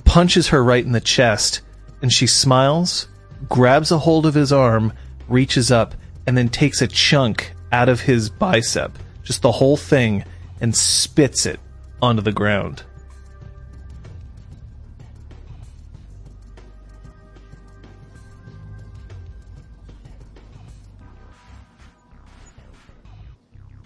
[0.04, 1.60] punches her right in the chest,
[2.00, 3.08] and she smiles,
[3.48, 4.92] grabs a hold of his arm,
[5.28, 10.24] reaches up, and then takes a chunk out of his bicep, just the whole thing,
[10.60, 11.58] and spits it
[12.00, 12.84] onto the ground.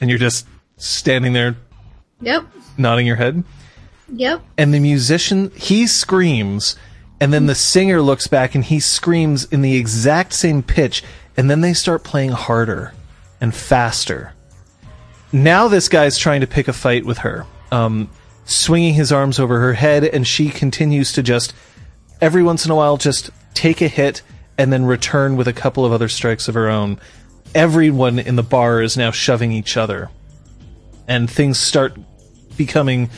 [0.06, 1.56] And you're just standing there
[2.20, 2.44] Yep,
[2.78, 3.42] nodding your head.
[4.08, 4.40] yep.
[4.56, 6.76] And the musician, he screams,
[7.20, 11.02] and then the singer looks back and he screams in the exact same pitch,
[11.36, 12.94] and then they start playing harder
[13.40, 14.32] and faster.
[15.32, 18.08] Now this guy's trying to pick a fight with her, um,
[18.44, 21.52] swinging his arms over her head, and she continues to just,
[22.20, 24.22] every once in a while, just take a hit
[24.56, 27.00] and then return with a couple of other strikes of her own.
[27.54, 30.10] Everyone in the bar is now shoving each other.
[31.08, 31.96] And things start
[32.56, 33.10] becoming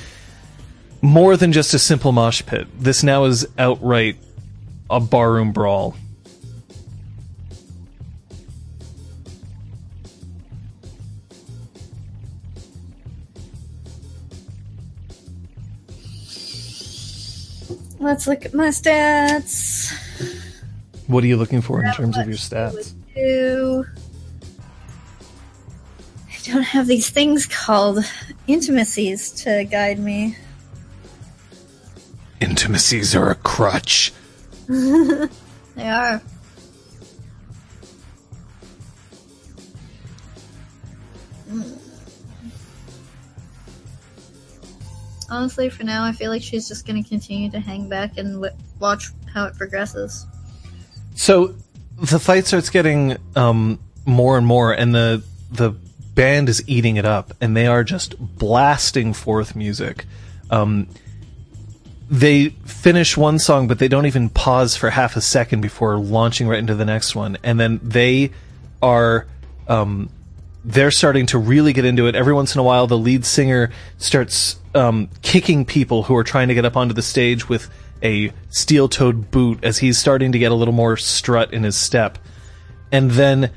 [1.01, 2.67] more than just a simple mosh pit.
[2.79, 4.17] This now is outright
[4.91, 5.95] a barroom brawl.
[18.01, 19.93] Let's look at my stats.
[21.09, 22.95] What are you looking for in terms of your stats?
[26.53, 28.05] Don't have these things called
[28.47, 30.37] intimacies to guide me.
[32.41, 34.13] Intimacies are a crutch.
[35.79, 36.21] They are.
[41.49, 41.79] Mm.
[45.31, 48.43] Honestly, for now, I feel like she's just going to continue to hang back and
[48.43, 50.27] w- watch how it progresses.
[51.15, 51.55] So
[52.03, 55.75] the fight starts getting um, more and more, and the the
[56.19, 60.05] band is eating it up, and they are just blasting forth music.
[60.51, 60.89] Um,
[62.11, 66.49] they finish one song, but they don't even pause for half a second before launching
[66.49, 68.33] right into the next one, and then they
[68.83, 69.29] are.
[69.69, 70.11] Um,
[70.65, 72.17] they're starting to really get into it.
[72.17, 76.49] Every once in a while, the lead singer starts um, kicking people who are trying
[76.49, 77.71] to get up onto the stage with
[78.03, 82.19] a steel-toed boot as he's starting to get a little more strut in his step.
[82.91, 83.51] And then,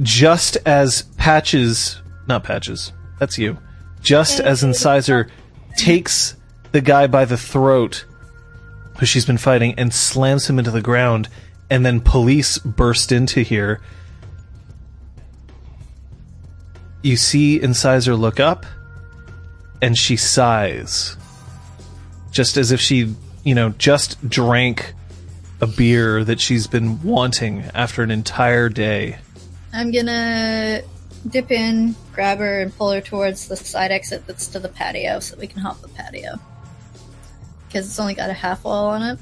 [0.00, 3.56] just as Patches, not Patches, that's you,
[4.00, 5.30] just as Incisor
[5.76, 6.34] takes
[6.72, 8.04] the guy by the throat
[8.98, 11.28] who she's been fighting and slams him into the ground,
[11.70, 13.80] and then police burst into here.
[17.02, 18.66] You see Incisor look up,
[19.80, 21.16] and she sighs.
[22.32, 24.92] Just as if she, you know, just drank
[25.60, 29.18] a beer that she's been wanting after an entire day.
[29.72, 30.82] I'm gonna
[31.28, 35.20] dip in, grab her, and pull her towards the side exit that's to the patio
[35.20, 36.38] so we can hop the patio.
[37.66, 39.18] Because it's only got a half wall on it.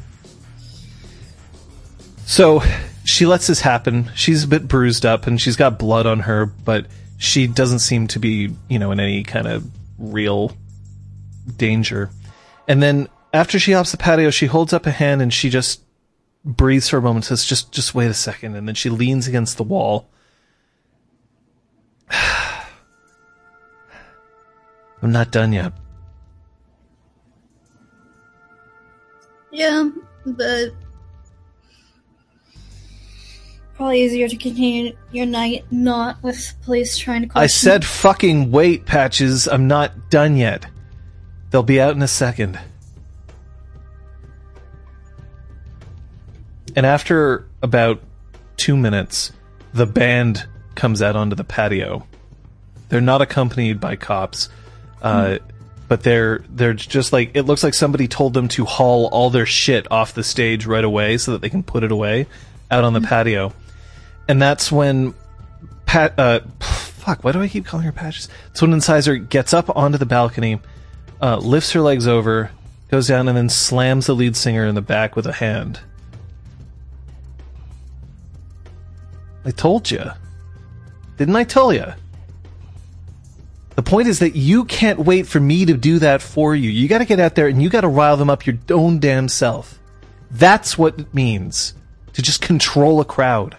[2.26, 2.62] So
[3.04, 4.10] she lets this happen.
[4.14, 6.86] She's a bit bruised up and she's got blood on her, but
[7.18, 10.56] she doesn't seem to be, you know, in any kind of real
[11.56, 12.10] danger.
[12.66, 15.82] And then after she hops the patio, she holds up a hand and she just
[16.44, 18.54] breathes for a moment, says, just, just wait a second.
[18.54, 20.08] And then she leans against the wall.
[25.03, 25.73] I'm not done yet.
[29.53, 29.90] Yeah,
[30.27, 30.70] but
[33.75, 37.42] probably easier to continue your night not with police trying to question.
[37.42, 39.49] I said fucking wait, Patches.
[39.49, 40.66] I'm not done yet.
[41.51, 42.61] They'll be out in a second.
[46.77, 48.03] And after about
[48.57, 49.33] two minutes,
[49.72, 52.07] the band comes out onto the patio.
[52.89, 54.49] They're not accompanied by cops,
[55.03, 55.39] uh,
[55.89, 59.47] but they're they're just like it looks like somebody told them to haul all their
[59.47, 62.27] shit off the stage right away so that they can put it away
[62.71, 63.53] out on the patio.
[64.29, 65.14] And that's when
[65.91, 68.29] Pat, uh, fuck, why do I keep calling her Patches?
[68.53, 70.61] It's when Incisor gets up onto the balcony,
[71.21, 72.53] uh, lifts her legs over,
[72.93, 75.81] goes down, and then slams the lead singer in the back with a hand.
[79.45, 80.12] I told you.
[81.21, 81.85] Didn't I tell you?
[83.77, 86.71] The point is that you can't wait for me to do that for you.
[86.71, 89.79] You gotta get out there and you gotta rile them up your own damn self.
[90.31, 91.75] That's what it means
[92.14, 93.59] to just control a crowd.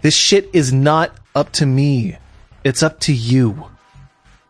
[0.00, 2.16] This shit is not up to me.
[2.64, 3.68] It's up to you.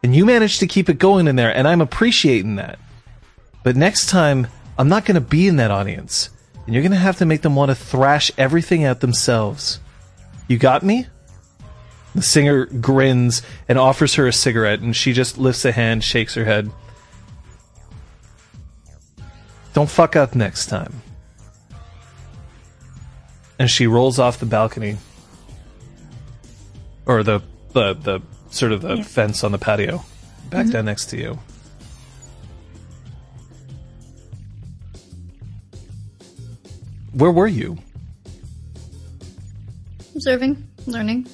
[0.02, 2.78] And you managed to keep it going in there, and I'm appreciating that.
[3.62, 4.46] But next time,
[4.78, 6.30] I'm not to be in that audience.
[6.64, 9.78] And you're to have to make them want to thrash everything out themselves.
[10.48, 11.06] You got me?
[12.14, 16.34] The singer grins and offers her a cigarette, and she just lifts a hand, shakes
[16.34, 16.70] her head.
[19.72, 21.00] Don't fuck up next time.
[23.58, 24.98] And she rolls off the balcony.
[27.06, 27.40] Or the
[27.72, 29.02] the, the sort of the Yeah.
[29.02, 30.04] fence on the patio.
[30.50, 30.72] Back mm-hmm.
[30.72, 31.38] down next to you.
[37.12, 37.78] Where were you?
[40.14, 41.26] Observing, learning.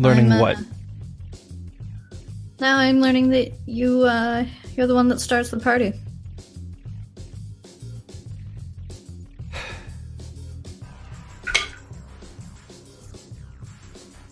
[0.00, 0.58] Learning uh, what?
[2.58, 5.92] Now I'm learning that you, uh, you're the one that starts the party.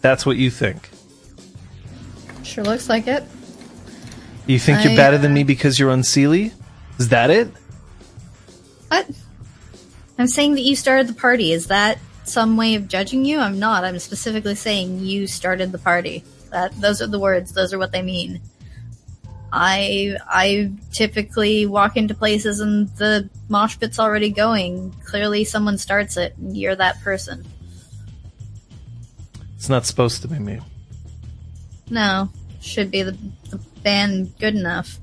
[0.00, 0.88] That's what you think.
[2.44, 3.24] Sure looks like it.
[4.46, 6.54] You think you're I, better than uh, me because you're unseelie?
[6.98, 7.52] Is that it?
[8.88, 9.06] What?
[10.16, 11.52] I'm saying that you started the party.
[11.52, 11.98] Is that
[12.28, 13.38] some way of judging you?
[13.38, 13.84] I'm not.
[13.84, 16.24] I'm specifically saying you started the party.
[16.50, 17.52] That those are the words.
[17.52, 18.40] Those are what they mean.
[19.52, 24.92] I I typically walk into places and the mosh pit's already going.
[25.04, 27.44] Clearly, someone starts it, and you're that person.
[29.56, 30.60] It's not supposed to be me.
[31.90, 32.28] No,
[32.60, 33.16] should be the,
[33.50, 34.98] the band good enough,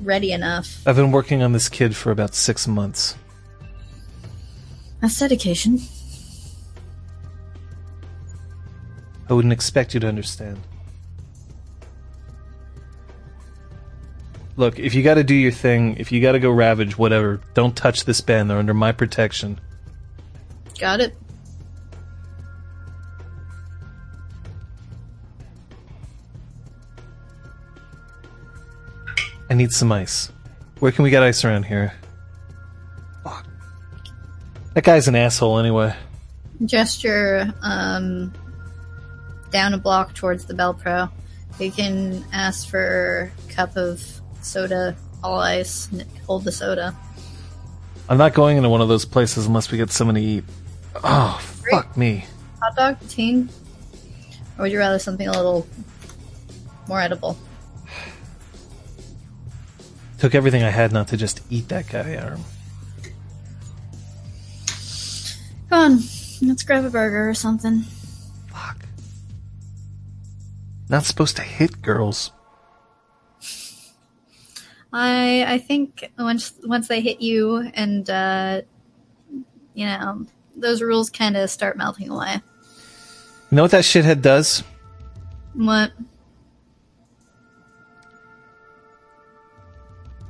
[0.00, 0.86] ready enough.
[0.86, 3.16] I've been working on this kid for about six months.
[5.00, 5.80] That's dedication.
[9.28, 10.60] I wouldn't expect you to understand.
[14.56, 18.04] Look, if you gotta do your thing, if you gotta go ravage, whatever, don't touch
[18.04, 18.50] this band.
[18.50, 19.60] They're under my protection.
[20.78, 21.16] Got it.
[29.50, 30.30] I need some ice.
[30.78, 31.92] Where can we get ice around here?
[33.22, 33.46] Fuck.
[34.74, 35.94] That guy's an asshole anyway.
[36.64, 38.32] gesture um,
[39.54, 41.08] down a block towards the Belle Pro.
[41.60, 44.02] You can ask for a cup of
[44.42, 46.94] soda, all ice, and hold the soda.
[48.08, 50.44] I'm not going into one of those places unless we get something to eat.
[51.04, 51.40] Oh,
[51.70, 52.26] fuck me.
[52.60, 53.48] Hot dog, teen?
[54.58, 55.66] Or would you rather something a little
[56.88, 57.38] more edible?
[60.18, 62.42] Took everything I had not to just eat that guy, Aram.
[65.70, 65.98] Come on,
[66.42, 67.84] let's grab a burger or something.
[70.88, 72.32] Not supposed to hit girls.
[74.92, 78.62] I I think once once they hit you and uh,
[79.74, 80.26] you know
[80.56, 82.34] those rules kind of start melting away.
[83.50, 84.62] You know what that shithead does?
[85.54, 85.92] What?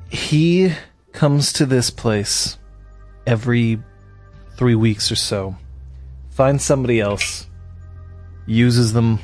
[0.09, 0.73] He
[1.13, 2.59] comes to this place
[3.27, 3.83] every
[4.57, 5.57] three weeks or so,
[6.31, 7.47] finds somebody else,
[8.47, 9.19] uses them,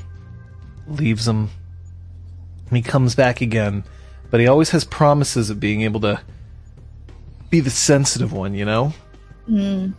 [0.90, 1.50] leaves him.
[2.68, 3.84] and he comes back again.
[4.30, 6.20] But he always has promises of being able to
[7.50, 8.92] be the sensitive one, you know?
[9.48, 9.92] Mm,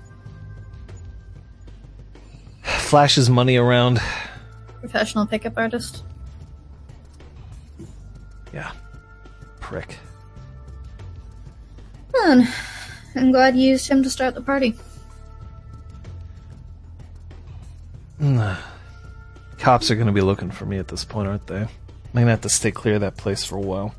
[2.64, 4.00] Flashes money around.
[4.80, 6.04] professional pickup artist.
[8.54, 8.72] Yeah.
[9.60, 9.98] Prick.
[12.14, 12.48] Fun.
[13.16, 14.76] I'm glad you used him to start the party.
[19.62, 21.62] Cops are going to be looking for me at this point, aren't they?
[21.62, 21.70] I'm
[22.14, 23.94] going to have to stay clear of that place for a while.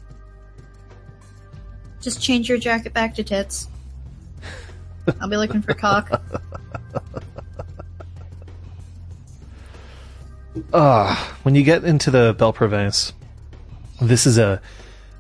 [2.01, 3.69] Just change your jacket back to tits.
[5.21, 6.21] I'll be looking for cock.
[10.75, 13.15] Ah, when you get into the Belle Province,
[14.03, 14.61] this is a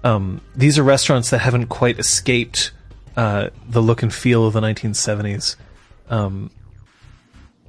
[0.04, 2.70] um, these are restaurants that haven't quite escaped
[3.16, 5.56] uh, the look and feel of the 1970s.
[6.10, 6.50] Um,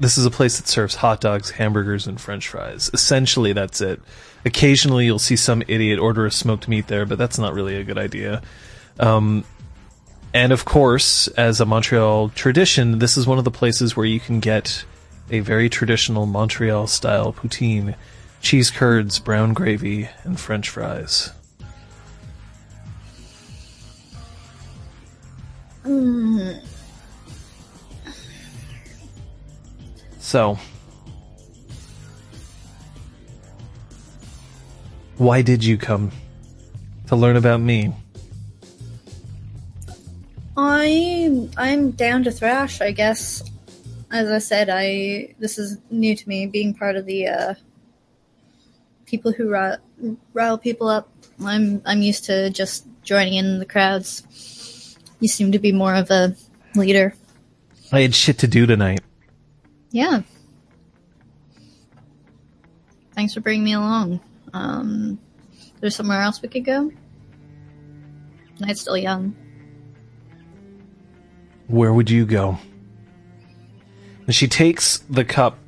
[0.03, 2.89] this is a place that serves hot dogs, hamburgers, and French fries.
[2.93, 4.01] Essentially, that's it.
[4.45, 7.83] Occasionally, you'll see some idiot order a smoked meat there, but that's not really a
[7.83, 8.41] good idea.
[8.99, 9.45] Um,
[10.33, 14.19] and of course, as a Montreal tradition, this is one of the places where you
[14.19, 14.83] can get
[15.29, 17.95] a very traditional Montreal style poutine,
[18.41, 21.31] cheese curds, brown gravy, and French fries.
[30.23, 30.57] So,
[35.17, 36.11] why did you come?
[37.07, 37.93] To learn about me.
[40.55, 43.43] I I'm down to thrash, I guess.
[44.11, 47.53] As I said, I this is new to me, being part of the uh,
[49.05, 49.77] people who rile,
[50.33, 51.09] rile people up.
[51.43, 54.97] I'm I'm used to just joining in the crowds.
[55.19, 56.33] You seem to be more of a
[56.75, 57.13] leader.
[57.91, 59.01] I had shit to do tonight.
[59.93, 60.23] Yeah.
[63.13, 64.19] Thanks for bringing me along.
[64.51, 65.19] Um,
[65.79, 66.91] there's somewhere else we could go.
[68.59, 69.35] Night's still young.
[71.67, 72.57] Where would you go?
[74.25, 75.59] And she takes the cup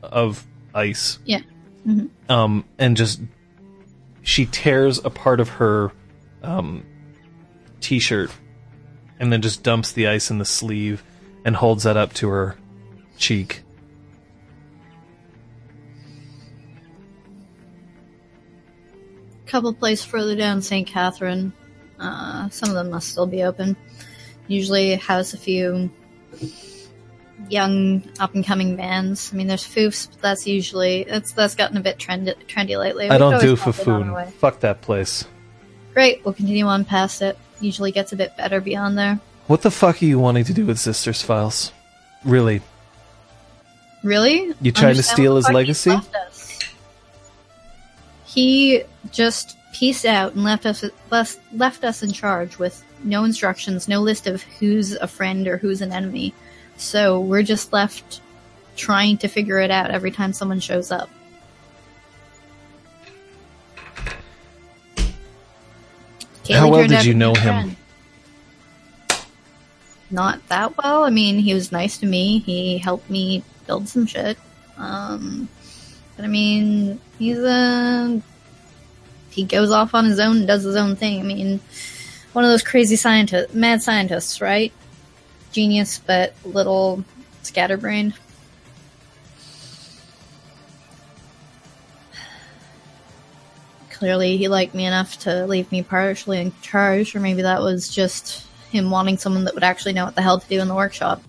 [0.00, 1.18] of ice.
[1.24, 1.40] Yeah.
[2.28, 3.20] Um, and just
[4.22, 5.90] she tears a part of her
[6.42, 6.86] um,
[7.80, 8.30] t-shirt,
[9.18, 11.02] and then just dumps the ice in the sleeve
[11.44, 12.56] and holds that up to her
[13.24, 13.64] cheek.
[19.46, 20.84] couple places further down St.
[20.84, 21.52] Catherine.
[22.00, 23.76] Uh, some of them must still be open.
[24.48, 25.90] Usually has a few
[27.48, 29.30] young up and coming bands.
[29.32, 33.08] I mean, there's Foufs, but that's usually that's that's gotten a bit trendy, trendy lately.
[33.08, 34.24] I We don't do always pop it on our way.
[34.24, 34.32] Foufounes.
[34.32, 35.24] Fuck that place.
[35.92, 37.38] Great, we'll continue on past it.
[37.60, 39.20] Usually gets a bit better beyond there.
[39.46, 41.70] What the fuck are you wanting to do with Sisters Files?
[42.24, 42.60] Really?
[44.04, 44.54] Really?
[44.60, 45.98] You trying to steal his legacy?
[48.24, 48.84] He.
[49.10, 54.00] Just pieced out and left us left, left us in charge with no instructions, no
[54.00, 56.34] list of who's a friend or who's an enemy.
[56.76, 58.20] So we're just left
[58.76, 61.10] trying to figure it out every time someone shows up.
[66.50, 67.76] How well did you know him?
[70.10, 71.04] Not that well.
[71.04, 72.40] I mean, he was nice to me.
[72.40, 74.38] He helped me build some shit.
[74.76, 75.48] Um,
[76.16, 78.20] but I mean, he's a
[79.30, 81.20] he goes off on his own does his own thing.
[81.20, 81.60] I mean,
[82.32, 84.72] one of those crazy scientists, mad scientists, right?
[85.52, 87.04] Genius, but little
[87.42, 88.14] scatterbrained.
[93.90, 97.88] Clearly, he liked me enough to leave me partially in charge, or maybe that was
[97.88, 100.74] just him wanting someone that would actually know what the hell to do in the
[100.74, 101.22] workshop.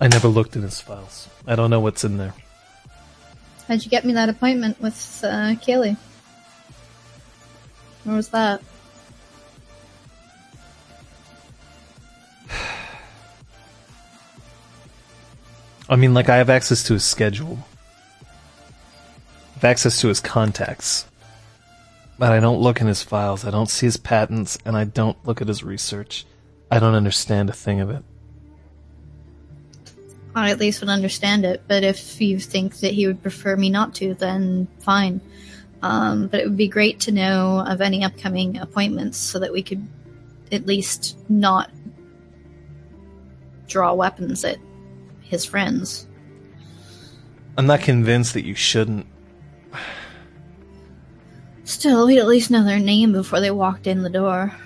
[0.00, 1.28] I never looked in his files.
[1.46, 2.34] I don't know what's in there.
[3.66, 5.96] How'd you get me that appointment with uh, Kaylee?
[8.04, 8.62] Where was that?
[15.90, 17.58] I mean, like, I have access to his schedule.
[18.22, 21.06] I have access to his contacts.
[22.18, 23.44] But I don't look in his files.
[23.44, 26.24] I don't see his patents, and I don't look at his research.
[26.70, 28.04] I don't understand a thing of it.
[30.38, 33.70] I at least would understand it, but if you think that he would prefer me
[33.70, 35.20] not to, then fine.
[35.82, 39.62] Um, but it would be great to know of any upcoming appointments so that we
[39.62, 39.86] could
[40.50, 41.70] at least not
[43.68, 44.58] draw weapons at
[45.20, 46.06] his friends.
[47.56, 49.06] I'm not convinced that you shouldn't.
[51.64, 54.56] Still, we'd at least know their name before they walked in the door.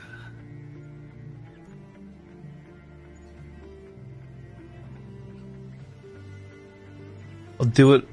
[7.62, 8.04] I'll do it,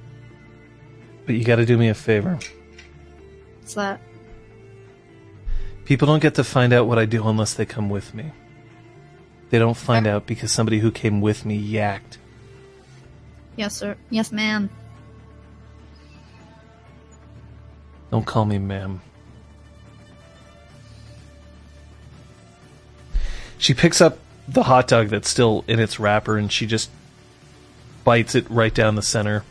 [1.26, 2.38] but you gotta do me a favor.
[3.62, 4.00] What's that?
[5.86, 8.32] People don't get to find out what I do unless they come with me.
[9.50, 12.18] They don't find out because somebody who came with me yacked.
[13.56, 13.98] Yes, sir.
[14.12, 14.70] Yes, ma'am.
[18.12, 19.02] Don't call me ma'am.
[23.58, 26.92] She picks up the hot dog that's still in its wrapper and she just
[28.04, 29.44] bites it right down the center.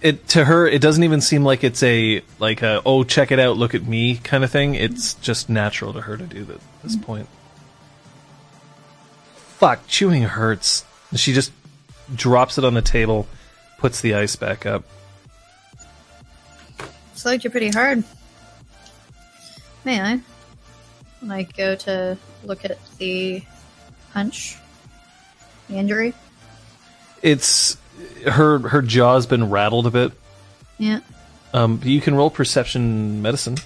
[0.00, 3.38] It to her it doesn't even seem like it's a like a oh check it
[3.38, 4.74] out look at me kind of thing.
[4.74, 7.28] It's just natural to her to do that at this point.
[9.58, 10.84] Fuck, chewing hurts.
[11.14, 11.52] She just
[12.14, 13.26] drops it on the table,
[13.78, 14.84] puts the ice back up.
[17.14, 18.04] Slugged you pretty hard.
[19.84, 20.20] May I?
[21.20, 23.42] When I go to look at the
[24.12, 24.58] punch,
[25.74, 26.14] injury.
[27.22, 27.76] it's
[28.26, 30.12] her her jaw's been rattled a bit.
[30.78, 31.00] Yeah.
[31.52, 33.56] Um, you can roll perception medicine.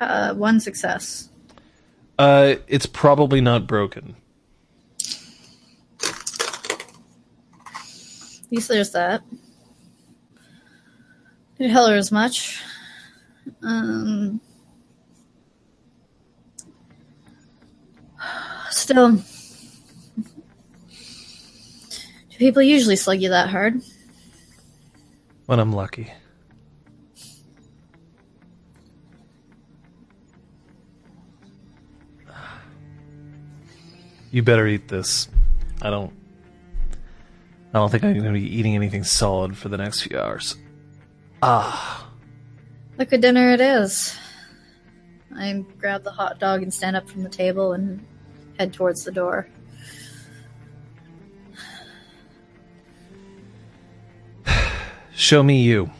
[0.00, 1.28] Uh, one success.
[2.18, 4.16] Uh, it's probably not broken.
[8.50, 9.22] At least there's that.
[11.56, 12.60] Didn't tell her as much.
[13.62, 14.40] Um,
[18.70, 19.22] still, do
[22.38, 23.80] people usually slug you that hard?
[25.46, 26.12] When I'm lucky.
[34.32, 35.28] You better eat this.
[35.82, 36.19] I don't.
[37.72, 40.56] I don't think I'm going to be eating anything solid for the next few hours.
[41.42, 42.10] Ah.
[42.98, 44.16] Look at dinner it is.
[45.36, 48.04] I grab the hot dog and stand up from the table and
[48.58, 49.48] head towards the door.
[55.14, 55.90] Show me you.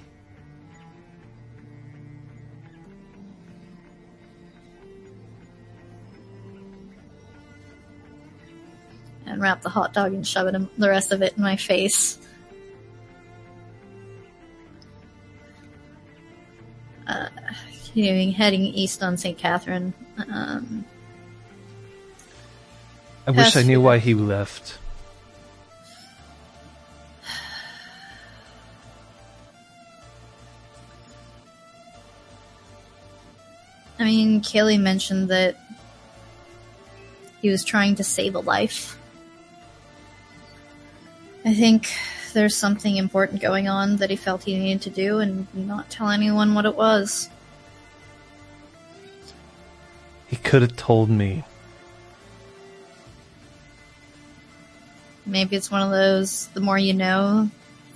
[9.41, 12.19] And wrap the hot dog and shove it the rest of it in my face.
[17.07, 17.31] Uh,
[17.83, 19.39] continuing heading east on St.
[19.39, 19.95] Catherine.
[20.31, 20.85] Um,
[23.27, 24.77] I wish I knew why he left.
[33.99, 35.57] I mean, Kaylee mentioned that
[37.41, 39.00] he was trying to save a life.
[41.45, 41.91] I think
[42.33, 46.09] there's something important going on that he felt he needed to do and not tell
[46.09, 47.29] anyone what it was.
[50.29, 51.45] He could have told me.
[55.27, 57.51] Maybe it's one of those the more you know,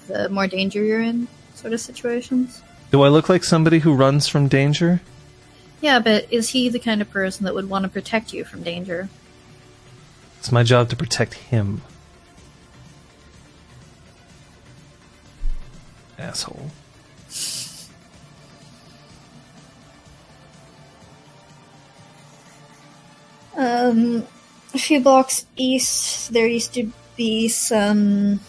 [0.08, 2.62] the more danger you're in sort of situations.
[2.90, 5.00] Do I look like somebody who runs from danger?
[5.80, 8.62] Yeah, but is he the kind of person that would want to protect you from
[8.62, 9.08] danger?
[10.38, 11.82] It's my job to protect him.
[16.24, 16.70] Asshole.
[23.56, 24.26] Um,
[24.72, 28.40] a few blocks east, there used to be some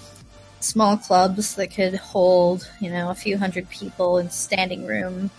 [0.60, 5.30] small clubs that could hold, you know, a few hundred people in standing room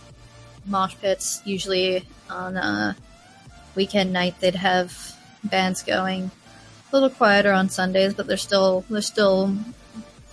[0.66, 1.42] mosh pits.
[1.44, 2.96] Usually on a
[3.74, 6.30] weekend night, they'd have bands going.
[6.92, 9.56] A little quieter on Sundays, but there's still there's still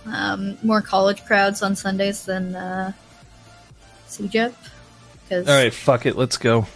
[0.06, 2.92] um, more college crowds on Sundays than uh,
[4.08, 4.54] CEGEP.
[5.30, 6.66] All right, fuck it, let's go.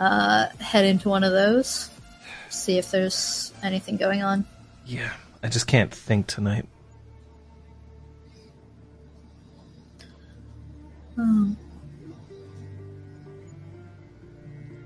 [0.00, 1.90] Uh, head into one of those,
[2.48, 4.46] see if there's anything going on.
[4.86, 6.66] Yeah, I just can't think tonight.
[11.18, 11.56] Oh.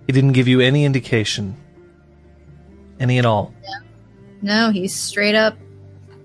[0.06, 1.56] He didn't give you any indication.
[2.98, 3.54] Any at all.
[3.62, 3.68] Yeah.
[4.40, 5.56] No, he straight up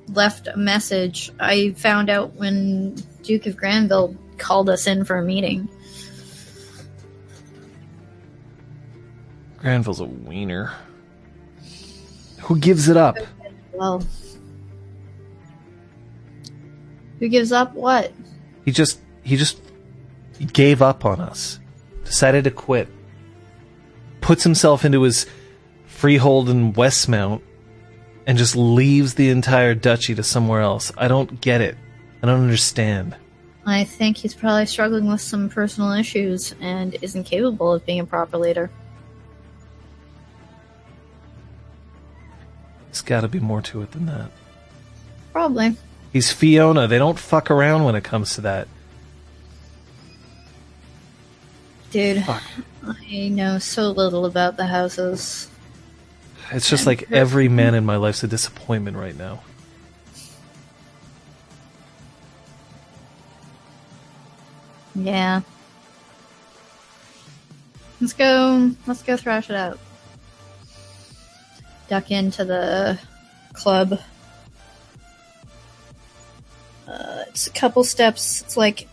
[0.10, 1.32] left a message.
[1.40, 5.70] I found out when Duke of Granville called us in for a meeting.
[9.58, 10.72] Granville's a wiener.
[12.42, 13.18] Who gives it up?
[13.74, 14.04] Well,
[17.20, 18.14] who gives up what?
[18.66, 19.60] He just he just
[20.54, 21.60] gave up on us.
[22.06, 22.88] Decided to quit.
[24.22, 25.26] Puts himself into his
[25.86, 27.42] freehold in Westmount
[28.28, 30.92] and just leaves the entire duchy to somewhere else.
[30.98, 31.78] I don't get it.
[32.22, 33.16] I don't understand.
[33.66, 38.06] I think he's probably struggling with some personal issues and isn't capable of being a
[38.06, 38.70] proper leader.
[42.86, 44.30] There's got to be more to it than that.
[45.32, 45.78] Probably.
[46.12, 46.88] He's Fiona.
[46.88, 48.68] They don't fuck around when it comes to that.
[51.92, 52.44] Dude, Fuck.
[52.84, 55.48] I know so little about the houses.
[56.52, 59.42] It's just like every man in my life's a disappointment right now.
[64.96, 65.42] Yeah.
[68.00, 68.72] Let's go.
[68.86, 69.80] Let's go thrash it out.
[71.88, 73.00] Duck into the
[73.54, 74.00] club.
[76.88, 78.42] Uh, it's a couple steps.
[78.42, 78.88] It's like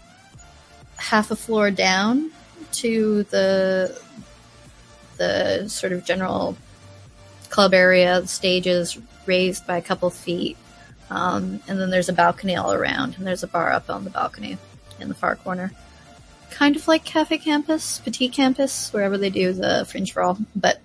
[0.97, 2.31] half a floor down
[2.73, 4.01] to the
[5.17, 6.57] the sort of general
[7.55, 8.21] club area.
[8.21, 10.57] The stage is raised by a couple feet,
[11.09, 14.11] um, and then there's a balcony all around, and there's a bar up on the
[14.11, 14.59] balcony
[14.99, 15.71] in the far corner.
[16.51, 20.81] Kind of like Cafe Campus, Petit Campus, wherever they do the Fringe Brawl, but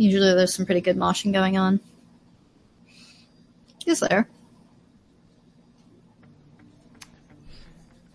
[0.00, 1.78] Usually there's some pretty good moshing going on.
[3.84, 4.26] Is there?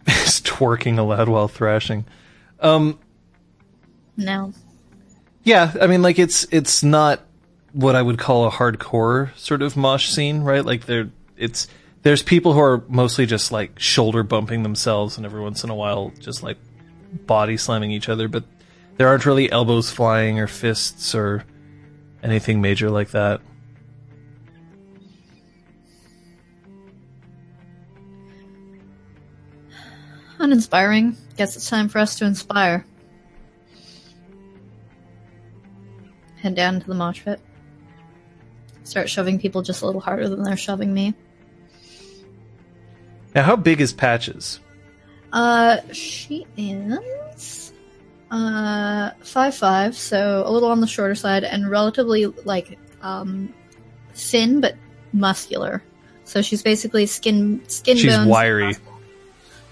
[0.08, 2.06] Is twerking allowed while thrashing?
[2.60, 2.98] Um,
[4.18, 4.52] no.
[5.44, 7.22] Yeah, I mean, like it's it's not
[7.72, 10.66] what I would call a hardcore sort of mosh scene, right?
[10.66, 11.68] Like they're it's
[12.02, 15.76] There's people who are mostly just like shoulder bumping themselves, and every once in a
[15.76, 16.58] while, just like
[17.28, 18.28] body slamming each other.
[18.28, 18.44] But
[18.98, 21.46] there aren't really elbows flying or fists or
[22.26, 23.40] anything major like that.
[30.40, 31.16] Uninspiring.
[31.38, 32.86] Guess it's time for us to inspire.
[36.42, 37.40] Head down to the mosh pit.
[38.84, 41.14] Start shoving people just a little harder than they're shoving me.
[43.34, 44.60] Now, how big is Patches?
[45.34, 47.65] Uh, she is
[48.32, 53.54] uh five five, so a little on the shorter side, and relatively like um
[54.14, 54.76] thin but
[55.14, 55.84] muscular.
[56.24, 58.76] So she's basically skin skin She's bones, wiry.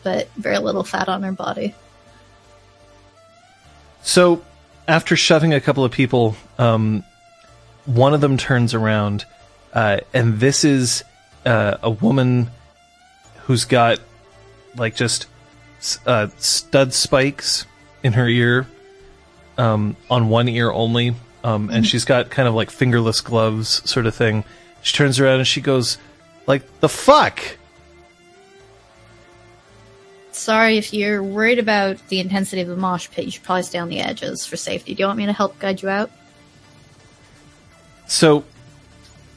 [0.04, 1.74] but very little fat on her body.
[4.04, 4.44] So,
[4.88, 7.04] after shoving a couple of people, um,
[7.86, 9.26] one of them turns around,
[9.74, 11.04] uh, and this is
[11.46, 12.50] uh, a woman
[13.46, 14.00] who's got
[14.76, 15.28] like just
[16.06, 17.66] uh, stud spikes
[18.04, 18.68] in her ear,
[19.58, 24.06] um, on one ear only, um, and she's got kind of like fingerless gloves, sort
[24.06, 24.44] of thing.
[24.82, 25.98] She turns around and she goes,
[26.46, 27.40] "Like the fuck."
[30.32, 33.26] Sorry if you're worried about the intensity of the mosh pit.
[33.26, 34.96] You should probably stay on the edges for safety.
[34.96, 36.10] Do you want me to help guide you out?
[38.08, 38.44] So,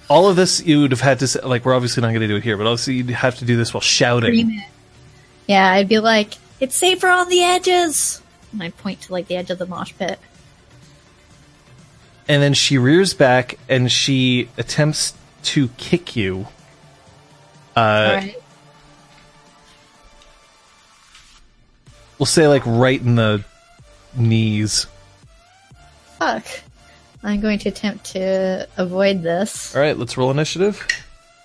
[0.09, 2.29] all of this you would have had to say, like we're obviously not going to
[2.29, 4.63] do it here, but obviously you'd have to do this while shouting.
[5.47, 8.23] Yeah, I'd be like, "It's safer on the edges,"
[8.57, 10.19] and I'd point to like the edge of the mosh pit.
[12.29, 16.49] And then she rears back and she attempts to kick you.
[17.77, 18.37] Uh, right.
[22.19, 23.45] We'll say like right in the
[24.17, 24.87] knees.
[26.19, 26.47] Fuck.
[27.23, 29.75] I'm going to attempt to avoid this.
[29.75, 30.87] All right, let's roll initiative.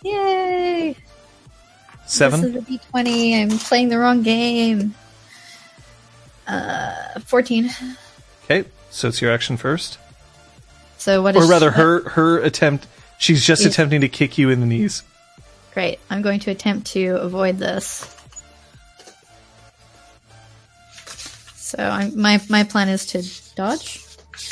[0.04, 0.96] Yay!
[2.06, 2.42] Seven.
[2.42, 3.42] This is a d20.
[3.42, 4.96] I'm playing the wrong game.
[6.48, 7.70] Uh, 14.
[8.46, 9.98] Okay, so it's your action first,
[10.98, 12.88] So what is or rather, what- her her attempt.
[13.18, 13.70] She's just Yeah.
[13.70, 15.04] attempting to kick you in the knees.
[15.74, 16.00] Great.
[16.10, 18.14] I'm going to attempt to avoid this.
[21.56, 23.24] So I'm, my my plan is to
[23.56, 24.02] dodge.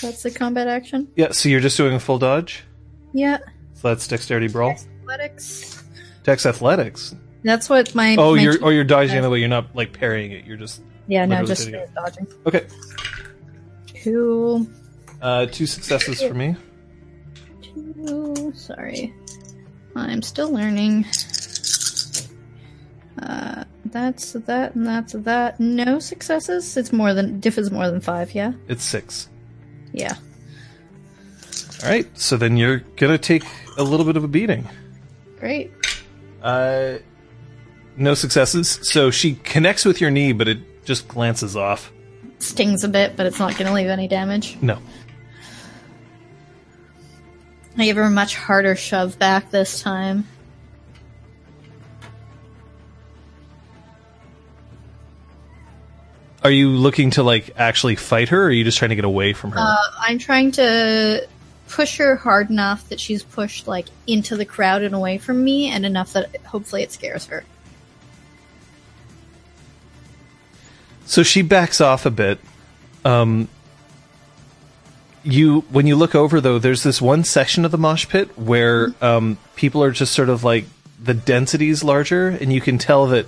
[0.01, 1.07] That's the combat action.
[1.15, 2.63] Yeah, so you're just doing a full dodge.
[3.13, 3.39] Yeah.
[3.73, 4.71] So that's dexterity brawl.
[4.71, 5.83] Athletics.
[6.23, 7.15] Dex athletics.
[7.43, 8.15] That's what my.
[8.17, 9.39] Oh, my you're oh you're dodging the way.
[9.39, 10.45] You're not like parrying it.
[10.45, 12.27] You're just yeah no just dodging.
[12.45, 12.65] okay.
[14.03, 14.65] Cool.
[15.21, 16.55] Uh, two successes for me.
[17.61, 18.53] Two.
[18.55, 19.13] Sorry,
[19.95, 21.05] I'm still learning.
[23.21, 25.59] Uh, that's that and that's that.
[25.59, 26.77] No successes.
[26.77, 28.33] It's more than diff is more than five.
[28.33, 28.53] Yeah.
[28.69, 29.27] It's six.
[29.91, 30.15] Yeah.
[31.83, 33.43] All right, so then you're gonna take
[33.77, 34.67] a little bit of a beating.
[35.39, 35.71] Great.
[36.41, 36.95] Uh,
[37.97, 38.79] no successes.
[38.83, 40.59] So she connects with your knee, but it
[40.89, 41.91] just glances off.
[42.39, 44.57] Stings a bit, but it's not going to leave any damage.
[44.59, 44.79] No.
[47.77, 50.27] I give her a much harder shove back this time.
[56.43, 59.05] Are you looking to like actually fight her, or are you just trying to get
[59.05, 59.59] away from her?
[59.59, 61.27] Uh, I'm trying to
[61.67, 65.69] push her hard enough that she's pushed like into the crowd and away from me,
[65.69, 67.43] and enough that hopefully it scares her.
[71.09, 72.39] So she backs off a bit.
[73.03, 73.47] Um,
[75.23, 78.93] you when you look over though, there's this one section of the mosh pit where
[79.01, 80.65] um, people are just sort of like
[81.01, 83.25] the density's larger, and you can tell that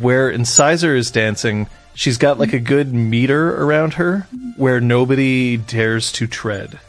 [0.00, 6.10] where Incisor is dancing, she's got like a good meter around her where nobody dares
[6.12, 6.80] to tread.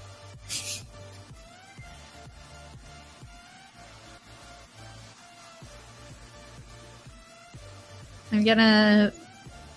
[8.32, 9.14] I'm gonna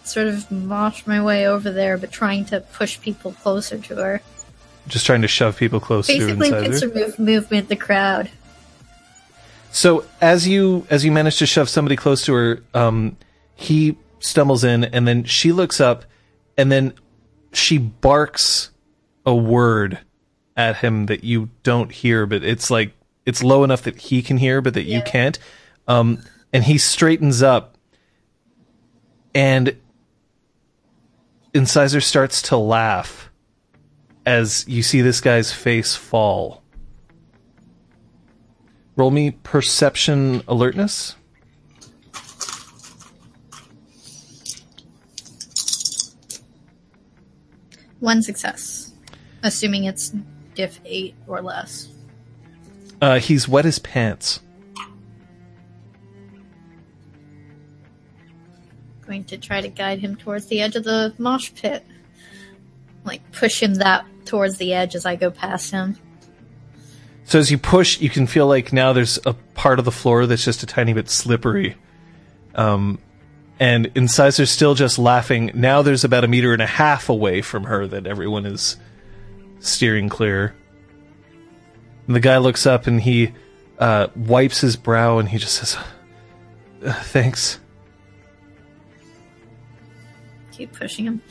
[0.09, 4.23] sort of mosh my way over there, but trying to push people closer to her.
[4.87, 8.31] Just trying to shove people close Basically, pincer move, movement the crowd.
[9.71, 13.17] So as you as you manage to shove somebody close to her, um,
[13.55, 16.05] he stumbles in, and then she looks up,
[16.57, 16.95] and then
[17.53, 18.71] she barks
[19.27, 19.99] a word
[20.57, 22.93] at him that you don't hear, but it's like
[23.27, 25.39] it's low enough that he can hear, but that you can't.
[25.87, 27.77] Um, and he straightens up,
[29.35, 29.77] and
[31.59, 33.33] Incisor starts to laugh
[34.25, 36.63] as you see this guy's face fall.
[38.95, 41.17] Roll me perception alertness.
[47.99, 48.93] One success,
[49.43, 50.15] assuming it's
[50.55, 51.89] diff eight or less.
[53.03, 54.39] Uh, he's wet his pants.
[59.09, 61.85] Going to try to guide him towards the edge of the mosh pit.
[63.05, 65.97] Like push him that towards the edge as I go past him.
[67.25, 70.27] So as you push, you can feel like now there's a part of the floor
[70.27, 71.77] that's just a tiny bit slippery.
[72.55, 72.99] Um,
[73.59, 75.51] and Incisor still just laughing.
[75.55, 78.77] Now there's about a meter and a half away from her that everyone is
[79.61, 80.55] steering clear.
[82.07, 83.33] And the guy looks up and he
[83.79, 85.77] uh, wipes his brow and he just says,
[86.83, 87.59] "Thanks."
[90.59, 91.23] Keep pushing him.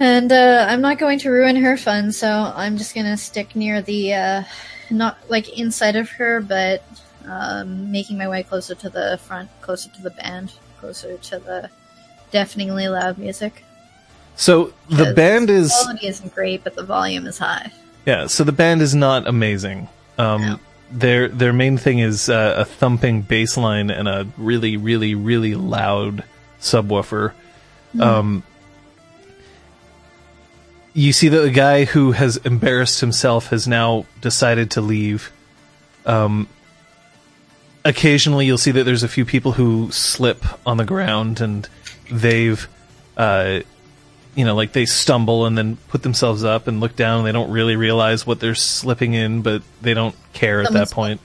[0.00, 3.82] And uh, I'm not going to ruin her fun, so I'm just gonna stick near
[3.82, 4.42] the, uh,
[4.90, 6.84] not like inside of her, but
[7.26, 11.68] um, making my way closer to the front, closer to the band, closer to the
[12.30, 13.64] deafeningly loud music.
[14.36, 17.72] So the band is the quality isn't great, but the volume is high.
[18.06, 19.88] Yeah, so the band is not amazing.
[20.16, 20.60] Um, No.
[20.90, 25.54] Their their main thing is uh, a thumping bass line and a really, really, really
[25.54, 26.24] loud
[26.62, 27.32] subwoofer.
[27.98, 28.42] Um,
[30.92, 35.30] you see that the guy who has embarrassed himself has now decided to leave.
[36.04, 36.48] Um,
[37.84, 41.68] occasionally, you'll see that there's a few people who slip on the ground and
[42.10, 42.68] they've
[43.16, 43.60] uh,
[44.38, 47.18] you know, like they stumble and then put themselves up and look down.
[47.18, 50.92] And they don't really realize what they're slipping in, but they don't care at that
[50.92, 51.20] point.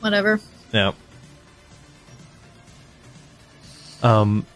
[0.00, 0.40] Whatever.
[0.72, 0.92] Yeah.
[4.02, 4.46] Um,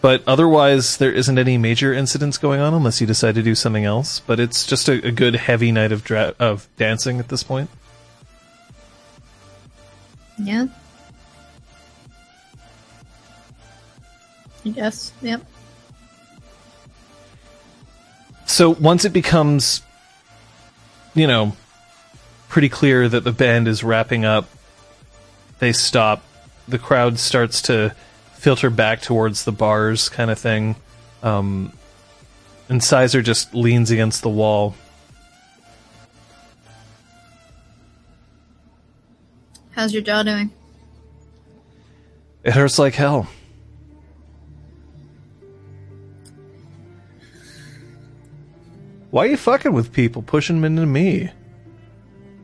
[0.00, 3.84] but otherwise, there isn't any major incidents going on unless you decide to do something
[3.84, 4.20] else.
[4.20, 7.70] But it's just a, a good heavy night of dra- of dancing at this point.
[10.38, 10.66] Yeah.
[14.64, 15.12] I guess.
[15.20, 15.44] Yep.
[18.46, 19.82] So once it becomes,
[21.14, 21.56] you know,
[22.48, 24.48] pretty clear that the band is wrapping up,
[25.58, 26.22] they stop.
[26.68, 27.94] The crowd starts to
[28.44, 30.76] filter back towards the bars, kind of thing.
[31.22, 31.72] Um,
[32.68, 34.74] Incisor just leans against the wall.
[39.70, 40.50] How's your jaw doing?
[42.44, 43.30] It hurts like hell.
[49.10, 51.30] Why are you fucking with people, pushing them into me?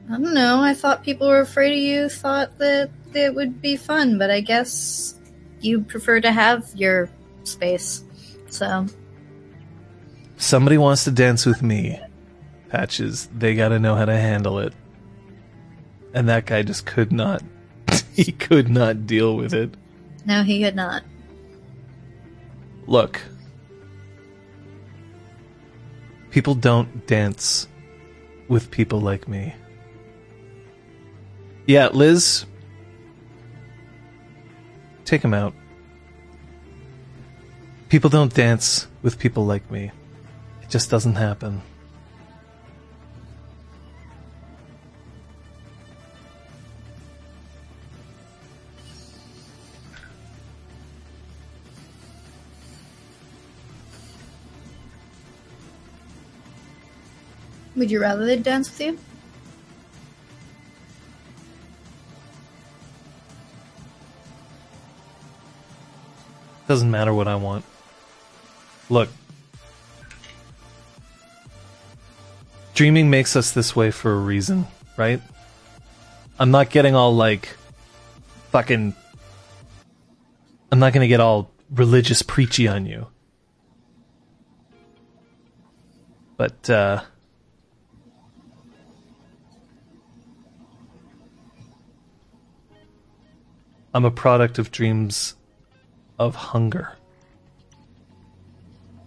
[0.09, 0.63] I don't know.
[0.63, 4.41] I thought people were afraid of you, thought that it would be fun, but I
[4.41, 5.20] guess
[5.61, 7.11] you prefer to have your
[7.45, 8.05] space.
[8.49, 8.87] So,
[10.37, 12.01] Somebody wants to dance with me.
[12.71, 14.73] Patches, they gotta know how to handle it.
[16.15, 17.43] And that guy just could not.
[18.15, 19.75] he could not deal with it.
[20.25, 21.03] no, he could not.
[22.87, 23.21] Look.
[26.31, 27.69] People don't dance
[28.49, 29.55] with people like me.
[31.67, 32.47] Yeah, Liz.
[35.11, 35.55] Take him out.
[37.89, 39.91] People don't dance with people like me.
[40.63, 41.63] It just doesn't happen.
[57.75, 59.10] Would you rather they dance with you?
[66.71, 67.64] Doesn't matter what I want.
[68.91, 69.09] Look.
[72.75, 75.21] Dreaming makes us this way for a reason, right?
[76.39, 77.57] I'm not getting all like
[78.53, 78.95] fucking
[80.71, 83.09] I'm not going to get all religious preachy on you.
[86.37, 87.03] But uh
[93.93, 95.35] I'm a product of dreams
[96.21, 96.97] of hunger.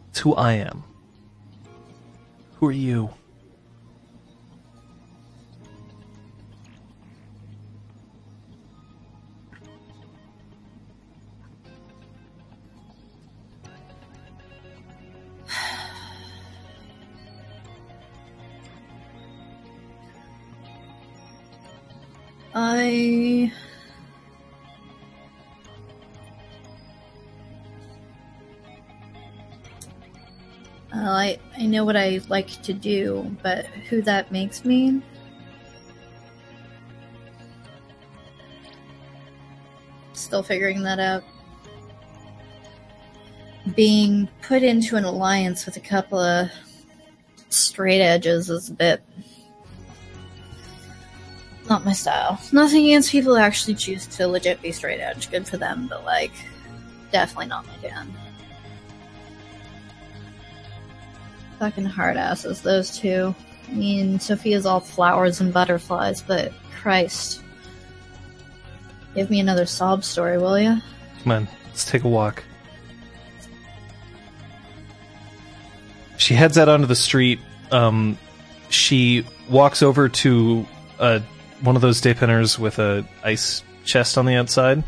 [0.10, 0.84] It's who I am.
[2.56, 3.12] Who are you?
[22.56, 23.52] I.
[31.04, 35.02] Well, I, I know what I like to do, but who that makes me?
[40.14, 41.26] Still figuring that out.
[43.76, 46.50] Being put into an alliance with a couple of
[47.50, 49.04] straight edges is a bit
[51.70, 52.40] not my style.
[52.54, 55.30] Nothing against people who actually choose to legit be straight edge.
[55.30, 56.32] Good for them, but like,
[57.12, 58.14] definitely not my jam.
[61.60, 63.34] Fucking hard asses, those two.
[63.70, 66.52] I mean, Sophia's all flowers and butterflies, but
[66.82, 67.42] Christ.
[69.16, 70.78] Give me another sob story, will you?
[71.24, 72.44] Come on, let's take a walk.
[76.18, 77.40] She heads out onto the street.
[77.72, 78.18] Um,
[78.70, 80.66] she walks over to
[81.00, 81.20] uh,
[81.62, 84.84] one of those depanneurs with a ice chest on the outside,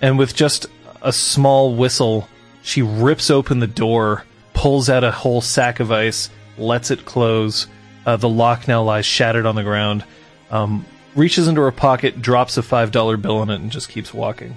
[0.00, 0.66] and with just
[1.02, 2.28] a small whistle,
[2.62, 4.24] she rips open the door,
[4.58, 7.68] pulls out a whole sack of ice, lets it close.
[8.04, 10.04] Uh, the lock now lies shattered on the ground.
[10.50, 10.84] Um,
[11.14, 14.56] reaches into her pocket, drops a five dollar bill in it, and just keeps walking.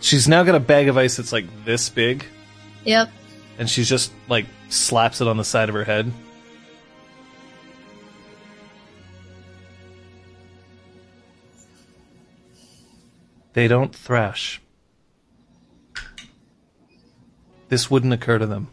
[0.00, 2.24] She's now got a bag of ice that's like this big,
[2.84, 3.10] Yep.
[3.58, 6.12] and she's just like slaps it on the side of her head.
[13.52, 14.60] They don't thrash.
[17.70, 18.68] This wouldn't occur to them.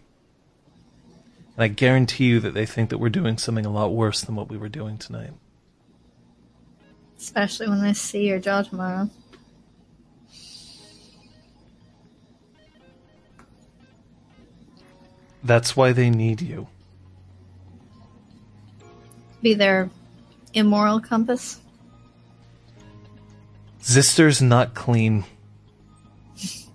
[1.55, 4.35] And I guarantee you that they think that we're doing something a lot worse than
[4.35, 5.33] what we were doing tonight.
[7.17, 9.09] Especially when they see your jaw tomorrow.
[15.43, 16.67] That's why they need you.
[19.43, 19.91] Be their
[20.53, 21.59] immoral compass.
[23.81, 25.23] Zister's not clean.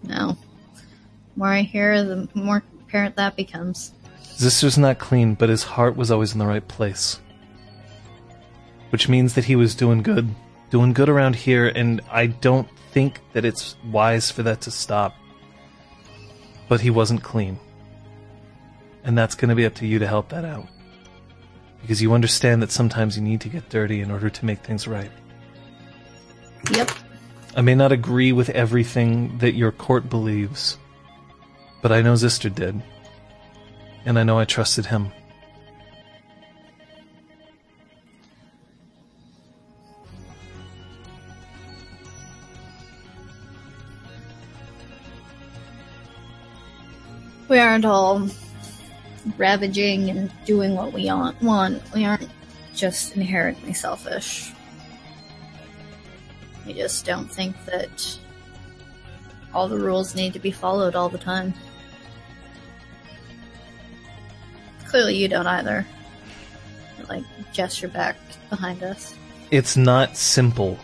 [0.05, 0.37] No.
[1.35, 3.93] The more I hear, the more apparent that becomes.
[4.23, 7.21] Zister's not clean, but his heart was always in the right place.
[8.91, 10.29] Which means that he was doing good.
[10.71, 15.15] Doing good around here, and I don't think that it's wise for that to stop.
[16.69, 17.59] But he wasn't clean.
[19.05, 20.67] And that's going to be up to you to help that out.
[21.81, 24.87] Because you understand that sometimes you need to get dirty in order to make things
[24.87, 25.11] right.
[26.71, 26.91] Yep.
[27.57, 30.79] I may not agree with everything that your court believes,
[31.83, 32.81] but I know Zister did.
[34.07, 35.13] And I know I trusted him.
[47.49, 48.29] We aren't all
[49.37, 51.83] ravaging and doing what we want.
[51.95, 52.31] We aren't
[52.75, 54.53] just inherently selfish.
[56.67, 58.19] We just don't think that
[59.53, 61.53] all the rules need to be followed all the time.
[64.93, 65.87] Clearly, you don't either.
[67.09, 67.25] Like,
[67.55, 68.15] gesture back
[68.51, 69.15] behind us.
[69.51, 70.79] It's not simple.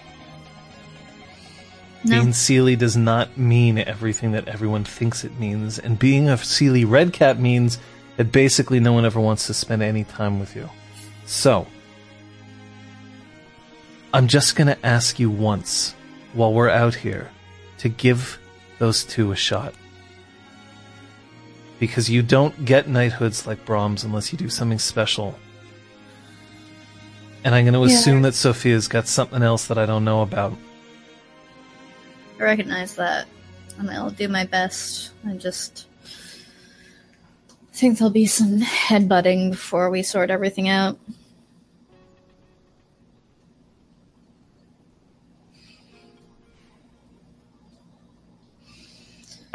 [2.04, 2.22] No.
[2.22, 6.88] Being Seelie does not mean everything that everyone thinks it means, and being a Seelie
[6.88, 7.78] Redcap means
[8.16, 10.70] that basically no one ever wants to spend any time with you.
[11.26, 11.66] So,
[14.14, 15.94] I'm just gonna ask you once,
[16.32, 17.30] while we're out here,
[17.80, 18.38] to give
[18.78, 19.74] those two a shot.
[21.78, 25.38] Because you don't get knighthoods like Brahms unless you do something special.
[27.44, 27.86] And I'm gonna Yeah.
[27.86, 30.56] assume that Sophia's got something else that I don't know about.
[32.38, 33.26] I recognize that,
[33.78, 35.10] and I'll do my best.
[35.26, 35.86] I just
[37.72, 40.98] think there'll be some headbutting before we sort everything out.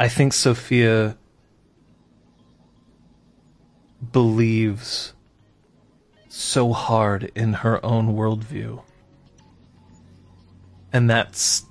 [0.00, 1.16] I think Sophia
[4.14, 5.12] believes
[6.28, 8.80] so hard in her own worldview.
[10.92, 11.66] And that's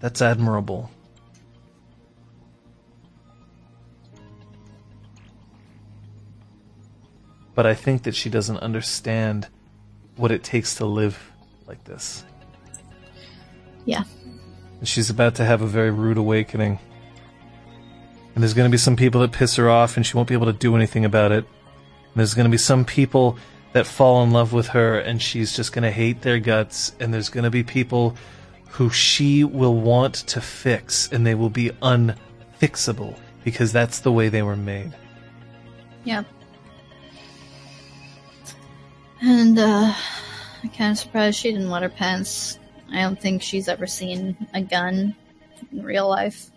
[0.00, 0.90] that's admirable.
[7.54, 9.48] But I think that she doesn't understand
[10.16, 11.30] what it takes to live
[11.66, 12.24] like this.
[13.84, 14.04] Yeah.
[14.78, 16.78] And she's about to have a very rude awakening.
[18.34, 20.34] And there's going to be some people that piss her off and she won't be
[20.34, 21.44] able to do anything about it.
[22.14, 23.36] There's going to be some people
[23.72, 26.94] that fall in love with her and she's just going to hate their guts.
[27.00, 28.16] And there's going to be people
[28.70, 34.28] who she will want to fix and they will be unfixable because that's the way
[34.28, 34.92] they were made.
[36.04, 36.26] Yep.
[39.20, 39.94] And, uh,
[40.62, 42.58] I'm kind of surprised she didn't wet her pants.
[42.92, 45.16] I don't think she's ever seen a gun
[45.72, 46.51] in real life.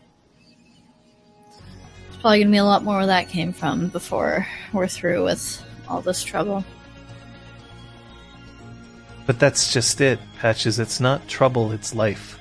[2.25, 6.01] Probably gonna be a lot more where that came from before we're through with all
[6.01, 6.65] this trouble.
[9.27, 10.79] But that's just it, Patches.
[10.79, 12.39] It's not trouble, it's life.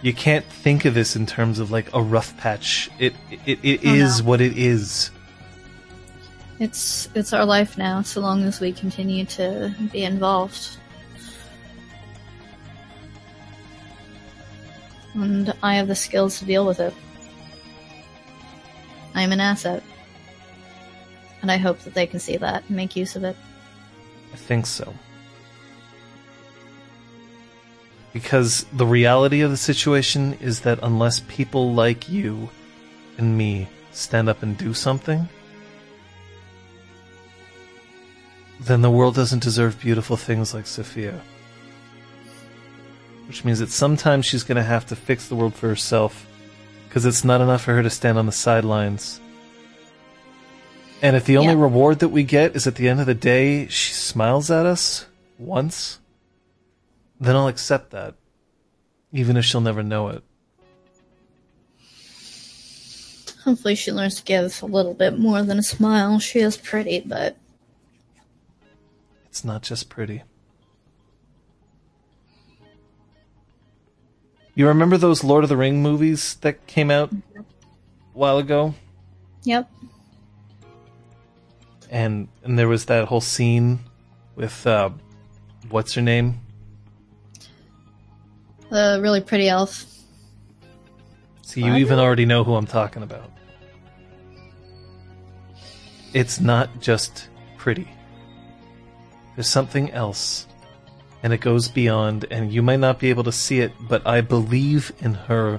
[0.00, 2.88] You can't think of this in terms of like a rough patch.
[2.98, 3.12] It
[3.44, 4.28] it, it Oh, is no.
[4.30, 5.10] what it is.
[6.58, 10.78] It's it's our life now, so long as we continue to be involved.
[15.12, 16.94] And I have the skills to deal with it.
[19.16, 19.82] I am an asset.
[21.40, 23.36] And I hope that they can see that and make use of it.
[24.32, 24.94] I think so.
[28.12, 32.50] Because the reality of the situation is that unless people like you
[33.16, 35.28] and me stand up and do something,
[38.60, 41.20] then the world doesn't deserve beautiful things like Sophia.
[43.28, 46.25] Which means that sometimes she's going to have to fix the world for herself
[46.96, 49.20] because it's not enough for her to stand on the sidelines.
[51.02, 51.60] And if the only Yeah.
[51.60, 55.04] reward that we get is at the end of the day she smiles at us
[55.38, 55.98] once,
[57.20, 58.14] then I'll accept that,
[59.12, 60.24] even if she'll never know it.
[63.44, 66.18] Hopefully she learns to give a little bit more than a smile.
[66.18, 67.36] She is pretty, but
[69.26, 70.22] It's not just pretty.
[74.56, 77.44] You remember those Lord of the Ring movies that came out a
[78.14, 78.74] while ago?
[79.44, 79.70] yep.
[81.90, 83.80] And and there was that whole scene
[84.34, 84.90] with uh
[85.68, 86.40] what's her name?
[88.70, 89.84] The really pretty elf.
[91.42, 93.30] So you even already know who I'm talking about.
[96.14, 97.28] It's not just
[97.58, 97.88] pretty.
[99.36, 100.46] There's something else.
[101.26, 104.20] And it goes beyond, and you might not be able to see it, but I
[104.20, 105.58] believe in her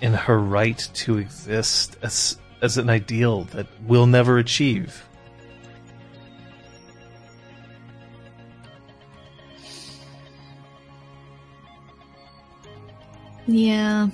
[0.00, 5.06] in her right to exist as as an ideal that we'll never achieve.
[13.46, 14.08] Yeah.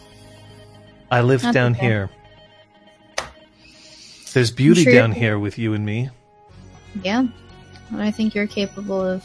[1.13, 2.11] I live down here.
[4.33, 6.11] There's beauty sure down here with you and me.
[7.01, 7.29] Yeah.
[7.95, 9.25] And I think you're capable of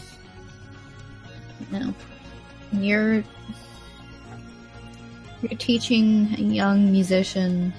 [1.72, 1.94] you know
[2.72, 3.24] you're
[5.42, 7.74] you're teaching a young musician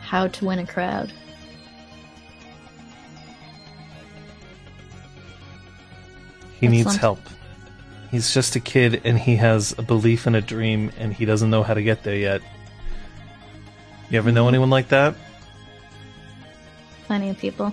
[0.00, 1.12] how to win a crowd.
[6.58, 7.00] He needs Excellent.
[7.00, 7.20] help.
[8.10, 11.50] He's just a kid and he has a belief and a dream and he doesn't
[11.50, 12.42] know how to get there yet.
[14.10, 14.48] You ever know mm-hmm.
[14.48, 15.14] anyone like that?
[17.06, 17.72] Plenty of people.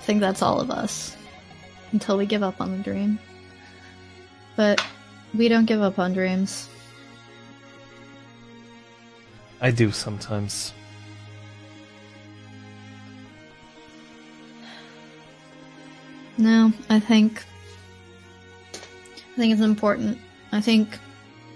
[0.00, 1.16] I think that's all of us.
[1.92, 3.18] Until we give up on the dream.
[4.56, 4.84] But
[5.34, 6.68] we don't give up on dreams.
[9.60, 10.72] I do sometimes.
[16.38, 17.44] No, I think
[18.74, 20.18] I think it's important.
[20.52, 20.98] I think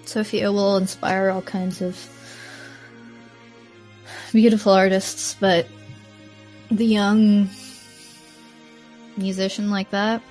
[0.05, 1.99] Sophia will inspire all kinds of
[4.33, 5.67] beautiful artists, but
[6.71, 7.49] the young
[9.17, 10.23] musician like that,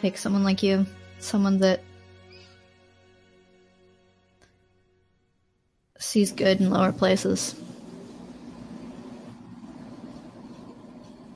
[0.00, 0.86] take someone like you,
[1.18, 1.80] someone that
[5.98, 7.54] sees good in lower places.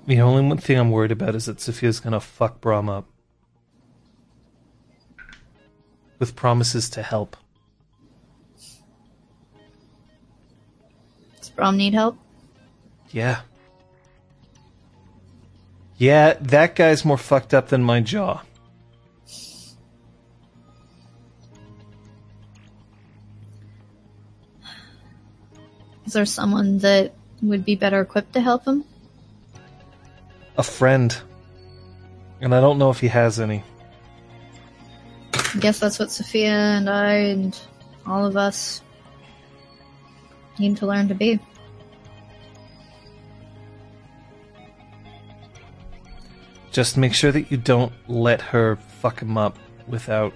[0.07, 3.07] The only one thing I'm worried about is that Sophia's gonna fuck Brahm up.
[6.18, 7.37] With promises to help.
[11.36, 12.16] Does Brom need help?
[13.11, 13.40] Yeah.
[15.99, 18.43] Yeah, that guy's more fucked up than my jaw.
[26.07, 27.12] Is there someone that
[27.43, 28.85] would be better equipped to help him?
[30.57, 31.15] A friend.
[32.41, 33.65] And I don't know if he has any.
[35.35, 37.59] I guess that's what Sophia and I and
[38.07, 38.83] all of us
[40.59, 41.41] need to learn to be.
[46.79, 50.33] Just make sure that you don't let her fuck him up without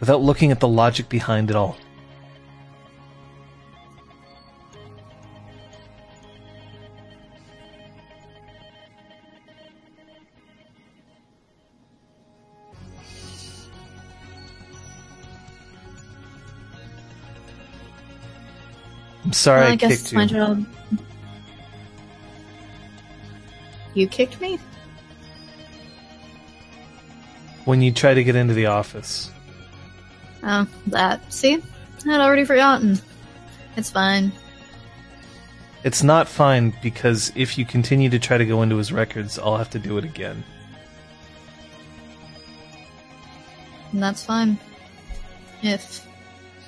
[0.00, 1.78] without looking at the logic behind it all.
[19.24, 20.66] I'm sorry well, I, I guess kicked you.
[23.96, 24.58] You kicked me?
[27.64, 29.30] When you try to get into the office.
[30.42, 31.32] Oh, that.
[31.32, 31.62] See?
[32.06, 33.00] I had already forgotten.
[33.74, 34.32] It's fine.
[35.82, 39.56] It's not fine because if you continue to try to go into his records, I'll
[39.56, 40.44] have to do it again.
[43.92, 44.58] And that's fine.
[45.62, 46.06] If.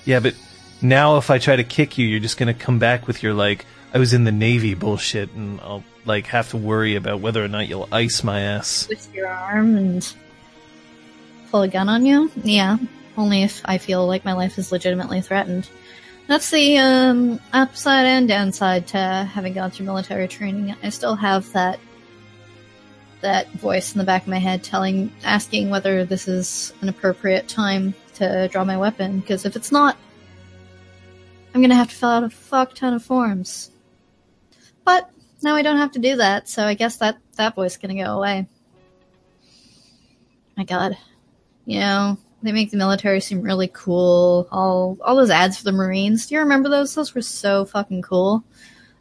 [0.06, 0.34] Yeah, but
[0.80, 3.66] now if I try to kick you, you're just gonna come back with your like,
[3.92, 7.48] I was in the Navy bullshit, and I'll like have to worry about whether or
[7.48, 8.88] not you'll ice my ass.
[8.88, 10.14] With your arm and.
[11.50, 12.30] pull a gun on you?
[12.42, 12.78] Yeah,
[13.16, 15.68] only if I feel like my life is legitimately threatened.
[16.26, 20.74] That's the um, upside and downside to having gone through military training.
[20.82, 21.78] I still have that
[23.20, 27.48] that voice in the back of my head telling, asking whether this is an appropriate
[27.48, 29.20] time to draw my weapon.
[29.20, 29.96] Because if it's not,
[31.54, 33.70] I'm gonna have to fill out a fuck ton of forms.
[34.84, 35.10] But
[35.42, 37.94] now I don't have to do that, so I guess that that voice is gonna
[37.94, 38.46] go away.
[40.56, 40.96] My God,
[41.64, 44.46] you know they make the military seem really cool.
[44.50, 46.26] All all those ads for the Marines.
[46.26, 46.94] Do you remember those?
[46.94, 48.44] Those were so fucking cool.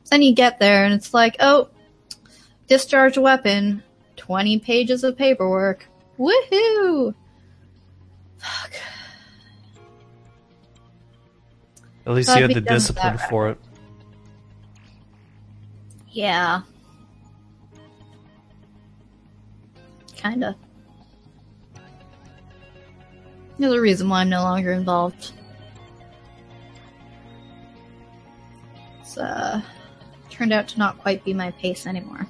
[0.09, 1.69] Then you get there and it's like, oh,
[2.67, 3.83] discharge weapon,
[4.15, 5.87] twenty pages of paperwork.
[6.17, 7.13] Woohoo!
[8.37, 8.73] Fuck.
[12.05, 13.59] At least So you had the discipline for it.
[16.17, 16.61] Yeah.
[20.15, 20.55] Kinda.
[23.59, 25.33] Another reason why I'm no longer involved.
[28.99, 29.61] It's uh
[30.31, 32.25] turned out to not quite be my pace anymore.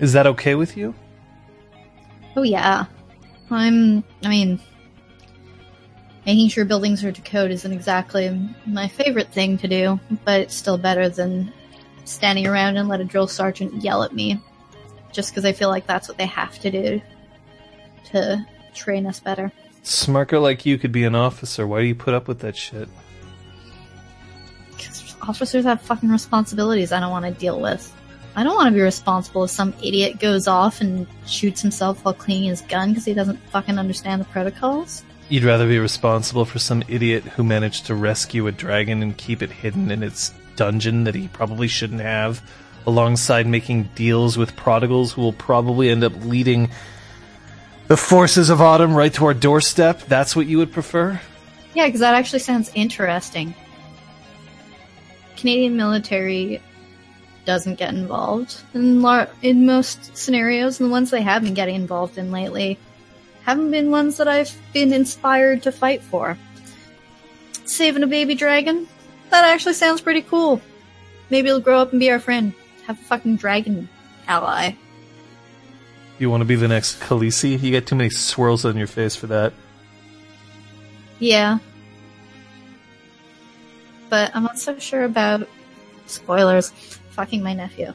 [0.00, 0.96] Is that okay with you?
[2.34, 2.86] Oh yeah.
[3.52, 4.58] I'm I mean
[6.26, 10.78] making sure buildings are decode isn't exactly my favorite thing to do, but it's still
[10.78, 11.52] better than
[12.04, 14.40] standing around and let a drill sergeant yell at me
[15.12, 17.00] just because I feel like that's what they have to do
[18.06, 19.52] to train us better.
[19.82, 21.66] Smarker like you could be an officer.
[21.66, 22.88] Why do you put up with that shit?
[24.70, 27.94] Because officers have fucking responsibilities I don't want to deal with.
[28.36, 32.14] I don't want to be responsible if some idiot goes off and shoots himself while
[32.14, 35.04] cleaning his gun because he doesn't fucking understand the protocols.
[35.28, 39.42] You'd rather be responsible for some idiot who managed to rescue a dragon and keep
[39.42, 42.42] it hidden in its dungeon that he probably shouldn't have,
[42.86, 46.70] alongside making deals with prodigals who will probably end up leading
[47.88, 50.02] the forces of autumn right to our doorstep.
[50.02, 51.20] That's what you would prefer?
[51.74, 53.54] Yeah, because that actually sounds interesting.
[55.36, 56.62] Canadian military
[57.44, 61.74] doesn't get involved in lar- in most scenarios, and the ones they have been getting
[61.74, 62.78] involved in lately
[63.44, 66.38] haven't been ones that I've been inspired to fight for.
[67.64, 68.88] Saving a baby dragon?
[69.30, 70.60] That actually sounds pretty cool.
[71.30, 72.54] Maybe it'll grow up and be our friend.
[72.86, 73.88] Have a fucking dragon
[74.26, 74.72] ally.
[76.18, 77.60] You want to be the next Khaleesi?
[77.60, 79.52] You got too many swirls on your face for that.
[81.18, 81.58] Yeah.
[84.10, 85.48] But I'm not so sure about
[86.06, 86.70] spoilers.
[87.10, 87.92] Fucking my nephew.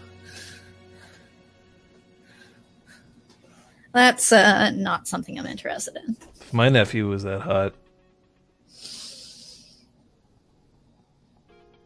[3.92, 6.16] That's uh, not something I'm interested in.
[6.52, 7.74] My nephew was that hot.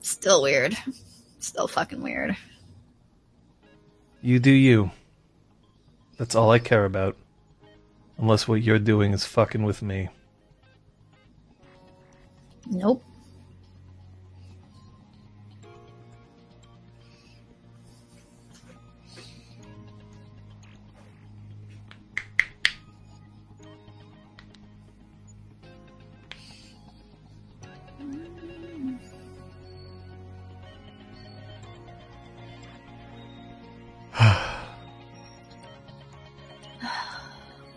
[0.01, 0.77] Still weird.
[1.39, 2.35] Still fucking weird.
[4.21, 4.91] You do you.
[6.17, 7.17] That's all I care about.
[8.17, 10.09] Unless what you're doing is fucking with me.
[12.69, 13.03] Nope.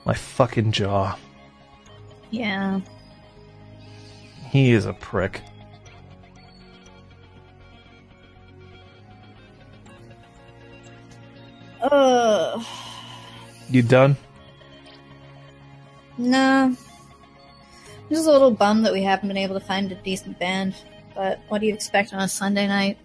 [0.06, 1.18] My fucking jaw.
[2.30, 2.80] Yeah.
[4.50, 5.42] He is a prick.
[11.82, 12.64] Ugh.
[13.68, 14.16] You done?
[16.18, 16.66] Nah.
[16.66, 16.76] I'm
[18.08, 20.76] just a little bummed that we haven't been able to find a decent band.
[21.16, 22.96] But what do you expect on a Sunday night?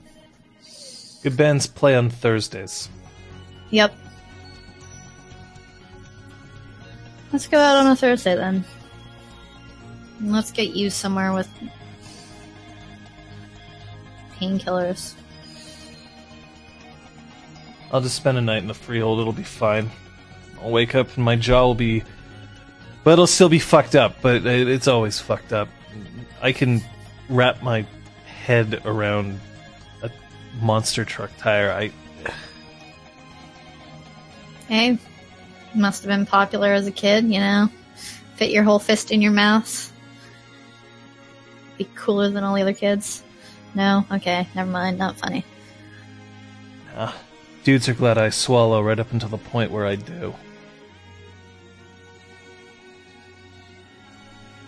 [1.23, 2.89] Good bands play on Thursdays.
[3.71, 3.95] Yep.
[7.31, 8.65] Let's go out on a Thursday then.
[10.21, 11.49] Let's get you somewhere with
[14.35, 15.13] painkillers.
[17.91, 19.89] I'll just spend a night in the freehold, it'll be fine.
[20.61, 22.03] I'll wake up and my jaw will be.
[23.03, 25.69] But it'll still be fucked up, but it's always fucked up.
[26.41, 26.81] I can
[27.29, 27.85] wrap my
[28.25, 29.39] head around
[30.03, 30.11] a
[30.61, 31.71] monster truck tire.
[31.71, 31.91] I.
[34.67, 34.99] Hey,
[35.75, 37.69] must have been popular as a kid, you know?
[38.35, 39.91] Fit your whole fist in your mouth.
[41.77, 43.23] Be cooler than all the other kids.
[43.75, 44.05] No?
[44.11, 45.45] Okay, never mind, not funny.
[46.95, 47.15] ah,
[47.63, 50.33] dudes are glad I swallow right up until the point where I do.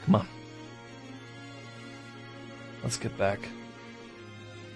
[0.06, 0.28] Come on.
[2.84, 3.40] Let's get back.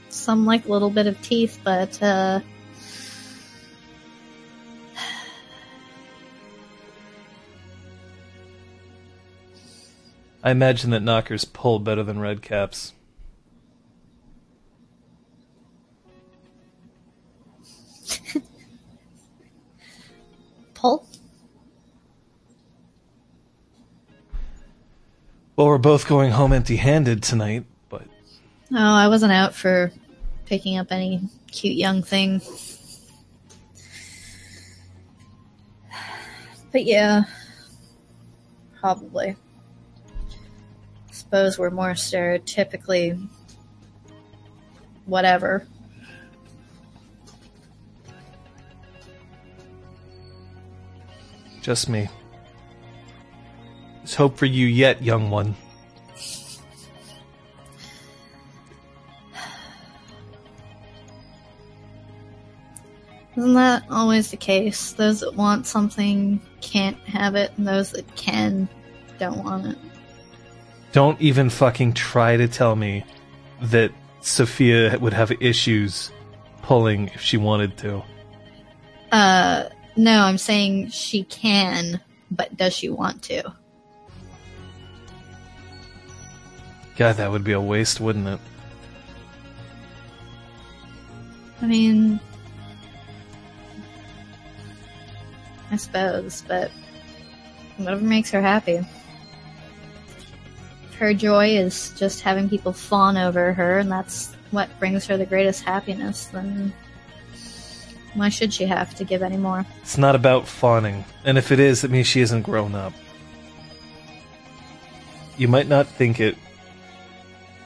[0.10, 2.40] Some like a little bit of teeth, but, uh.
[10.48, 12.94] I imagine that nockers pull better than red caps.
[20.74, 21.06] Pull?
[25.58, 28.04] Well, we're both going home empty handed tonight, but
[28.72, 29.92] Oh, I wasn't out for
[30.46, 32.40] picking up any cute young thing.
[36.72, 37.24] But yeah,
[38.80, 39.36] probably.
[41.28, 43.28] Suppose we're more stereotypically
[45.06, 45.68] whatever.
[51.68, 52.08] just me.
[53.98, 55.54] There's hope for you yet, young one.
[63.36, 64.94] Isn't that always the case?
[64.94, 68.70] Those that want something can't have it, and those that can
[69.20, 69.78] don't want it.
[70.98, 73.06] Don't even fucking try to tell me
[73.62, 73.92] that
[74.22, 76.12] Sophia would have issues
[76.64, 78.02] pulling if she wanted to.
[79.12, 82.02] Uh, no, I'm saying she can,
[82.32, 83.44] but does she want to?
[86.96, 88.40] God, that would be a waste, wouldn't it?
[91.62, 92.20] I mean,
[95.70, 96.72] I suppose, but
[97.78, 98.84] whatever makes her happy.
[101.00, 105.26] Her joy is just having people fawn over her, and that's what brings her the
[105.26, 106.74] greatest happiness, then
[108.16, 109.66] why should she have to give any more?
[109.82, 112.94] It's not about fawning, and if it is, it means she isn't grown up.
[115.38, 116.36] You might not think it,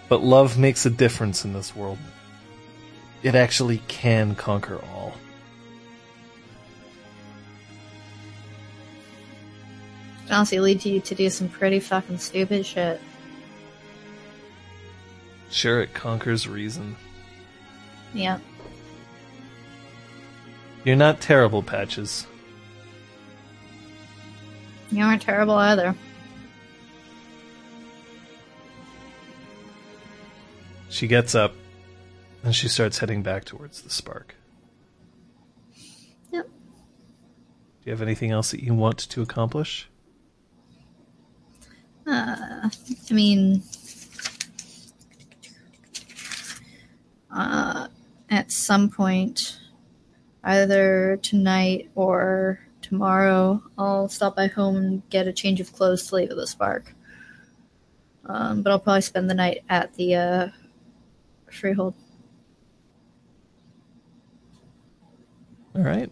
[0.09, 1.99] but love makes a difference in this world.
[3.23, 5.13] It actually can conquer all.
[10.25, 12.99] It honestly leads you to do some pretty fucking stupid shit.
[15.51, 16.95] Sure, it conquers reason.
[18.13, 18.39] Yeah.
[20.83, 22.25] You're not terrible, Patches.
[24.91, 25.95] You aren't terrible either.
[30.89, 31.53] She gets up
[32.43, 34.35] and she starts heading back towards the spark.
[36.31, 36.45] Yep.
[36.47, 36.51] Do
[37.85, 39.87] you have anything else that you want to accomplish?
[42.05, 42.69] Uh,
[43.09, 43.63] I mean,
[47.33, 47.87] uh,
[48.29, 49.59] at some point,
[50.43, 56.15] either tonight or tomorrow, I'll stop by home and get a change of clothes to
[56.15, 56.93] leave at the Spark.
[58.25, 60.47] Um, but I'll probably spend the night at the uh,
[61.49, 61.95] Freehold.
[65.75, 66.11] All right.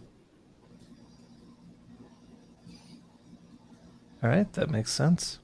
[4.22, 5.38] All right, that makes sense.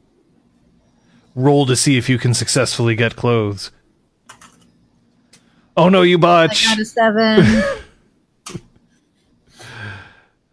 [1.34, 3.70] Roll to see if you can successfully get clothes.
[5.76, 6.64] Oh no, you I botch!
[6.64, 7.62] got a seven.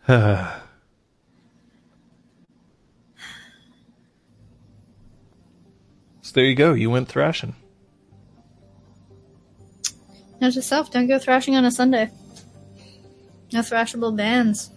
[6.22, 6.74] So there you go.
[6.74, 7.56] You went thrashing.
[10.42, 12.10] Note yourself, don't go thrashing on a Sunday.
[13.52, 14.72] No thrashable bands.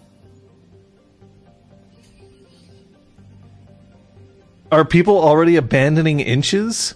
[4.71, 6.95] Are people already abandoning inches?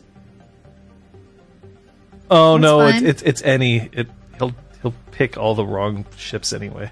[2.31, 3.07] Oh That's no, it's, fine.
[3.07, 3.91] it's it's any.
[3.93, 4.09] It
[4.39, 6.91] he'll he'll pick all the wrong ships anyway.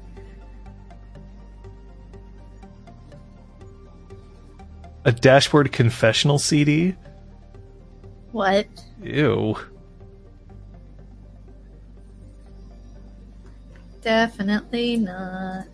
[5.06, 6.94] A dashboard confessional CD?
[8.32, 8.66] What?
[9.02, 9.56] Ew.
[14.02, 15.66] Definitely not.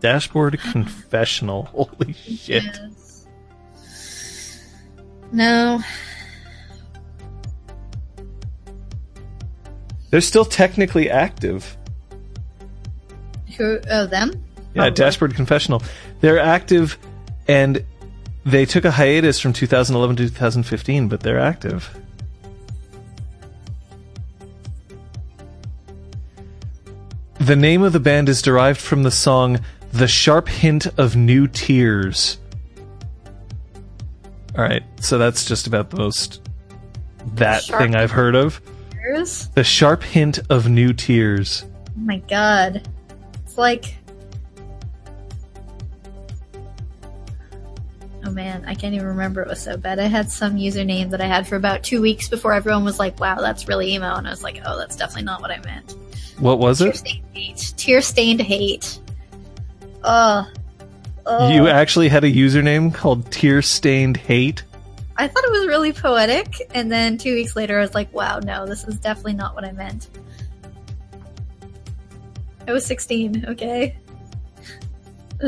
[0.00, 1.64] Dashboard confessional.
[1.72, 2.64] Holy shit.
[2.64, 3.26] Yes.
[5.32, 5.80] No.
[10.10, 11.76] They're still technically active.
[13.56, 13.78] Who?
[13.90, 14.30] Oh, them?
[14.32, 14.90] Yeah, Probably.
[14.92, 15.82] Dashboard Confessional.
[16.20, 16.98] They're active
[17.48, 17.84] and
[18.44, 21.96] they took a hiatus from 2011 to 2015, but they're active.
[27.38, 29.60] The name of the band is derived from the song
[29.96, 32.36] The Sharp Hint of New Tears.
[34.54, 36.46] Alright, so that's just about the most
[37.34, 38.60] that Sharp- thing I've heard of.
[38.90, 39.48] Tears?
[39.54, 41.64] The Sharp Hint of New Tears.
[41.88, 42.86] Oh my god.
[43.44, 43.96] It's like.
[48.22, 49.40] Oh man, I can't even remember.
[49.40, 49.98] It was so bad.
[49.98, 53.18] I had some username that I had for about two weeks before everyone was like,
[53.18, 54.14] wow, that's really emo.
[54.14, 55.94] And I was like, oh, that's definitely not what I meant.
[56.38, 56.96] What was Tear it?
[56.96, 57.72] stained hate.
[57.78, 59.00] Tear stained hate.
[60.06, 60.46] Ugh.
[61.26, 61.52] Ugh.
[61.52, 64.62] You actually had a username called Tear Stained Hate.
[65.16, 68.38] I thought it was really poetic, and then two weeks later, I was like, "Wow,
[68.38, 70.08] no, this is definitely not what I meant."
[72.68, 73.44] I was sixteen.
[73.48, 73.96] Okay.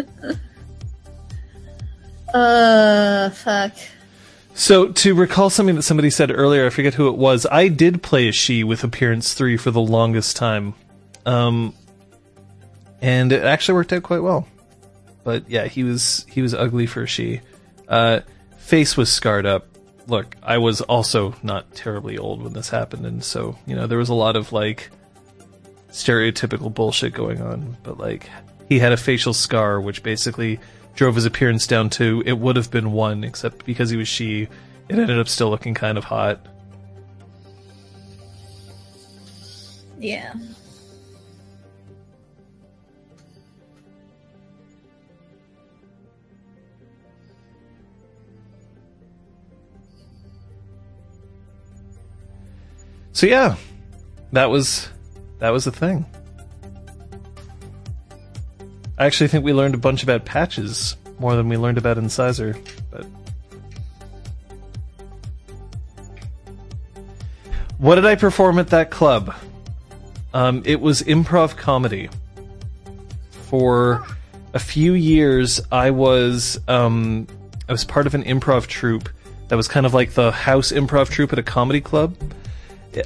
[2.35, 3.73] uh, fuck.
[4.55, 7.47] So to recall something that somebody said earlier, I forget who it was.
[7.51, 10.75] I did play a she with appearance three for the longest time,
[11.27, 11.75] um,
[13.01, 14.47] and it actually worked out quite well.
[15.25, 17.41] But yeah, he was he was ugly for she.
[17.89, 18.21] Uh,
[18.59, 19.67] face was scarred up.
[20.07, 23.99] Look, I was also not terribly old when this happened, and so you know there
[23.99, 24.91] was a lot of like
[25.91, 27.77] stereotypical bullshit going on.
[27.83, 28.31] But like
[28.69, 30.61] he had a facial scar, which basically
[30.95, 34.43] drove his appearance down to it would have been one, except because he was she,
[34.89, 36.45] it ended up still looking kind of hot.
[39.99, 40.35] Yeah.
[53.19, 53.57] So yeah,
[54.31, 54.89] that was
[55.41, 56.07] that was the thing.
[58.97, 62.55] I actually think we learned a bunch about patches more than we learned about Incisor,
[62.93, 63.05] but
[67.79, 69.35] what did I perform at that club?
[70.33, 72.11] Um, it was improv comedy.
[73.33, 74.07] For
[74.55, 77.27] a few years, I was um,
[77.69, 79.09] I was part of an improv troupe
[79.49, 82.15] that was kind of like the house improv troupe at a comedy club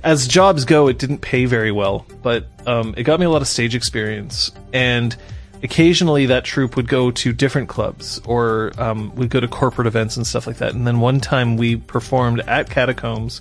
[0.03, 3.43] as jobs go, it didn't pay very well, but um, it got me a lot
[3.43, 4.53] of stage experience.
[4.73, 5.15] And
[5.63, 10.17] occasionally, that troupe would go to different clubs or um, we'd go to corporate events
[10.17, 10.75] and stuff like that.
[10.75, 13.41] And then one time we performed at Catacombs,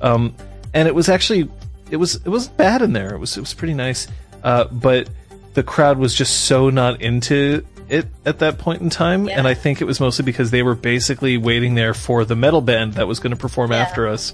[0.00, 0.34] um,
[0.74, 1.48] and it was actually
[1.90, 3.14] it was it was bad in there.
[3.14, 4.08] It was it was pretty nice,
[4.42, 5.08] uh, but
[5.54, 9.28] the crowd was just so not into it at that point in time.
[9.28, 9.38] Yeah.
[9.38, 12.62] And I think it was mostly because they were basically waiting there for the metal
[12.62, 13.78] band that was going to perform Yeah.
[13.78, 14.32] after us.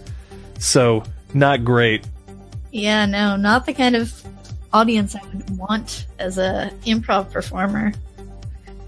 [0.61, 1.03] So
[1.35, 2.05] not great.
[2.71, 4.23] Yeah, no, not the kind of
[4.73, 7.93] audience I would want as a improv performer.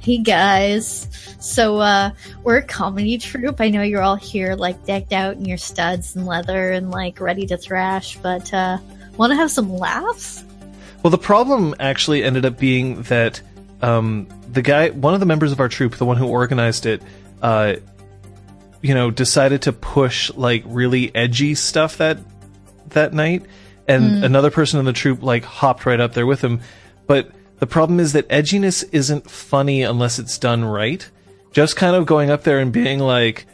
[0.00, 1.08] Hey guys,
[1.40, 2.10] so uh
[2.42, 3.60] we're a comedy troupe.
[3.60, 7.20] I know you're all here like decked out in your studs and leather and like
[7.20, 8.78] ready to thrash, but uh
[9.20, 10.42] want to have some laughs?
[11.02, 13.40] Well, the problem actually ended up being that
[13.82, 17.02] um, the guy, one of the members of our troupe, the one who organized it,
[17.42, 17.76] uh,
[18.82, 22.18] you know, decided to push like really edgy stuff that
[22.90, 23.44] that night,
[23.86, 24.24] and hmm.
[24.24, 26.60] another person in the troupe like hopped right up there with him.
[27.06, 31.08] But the problem is that edginess isn't funny unless it's done right.
[31.52, 33.46] Just kind of going up there and being like,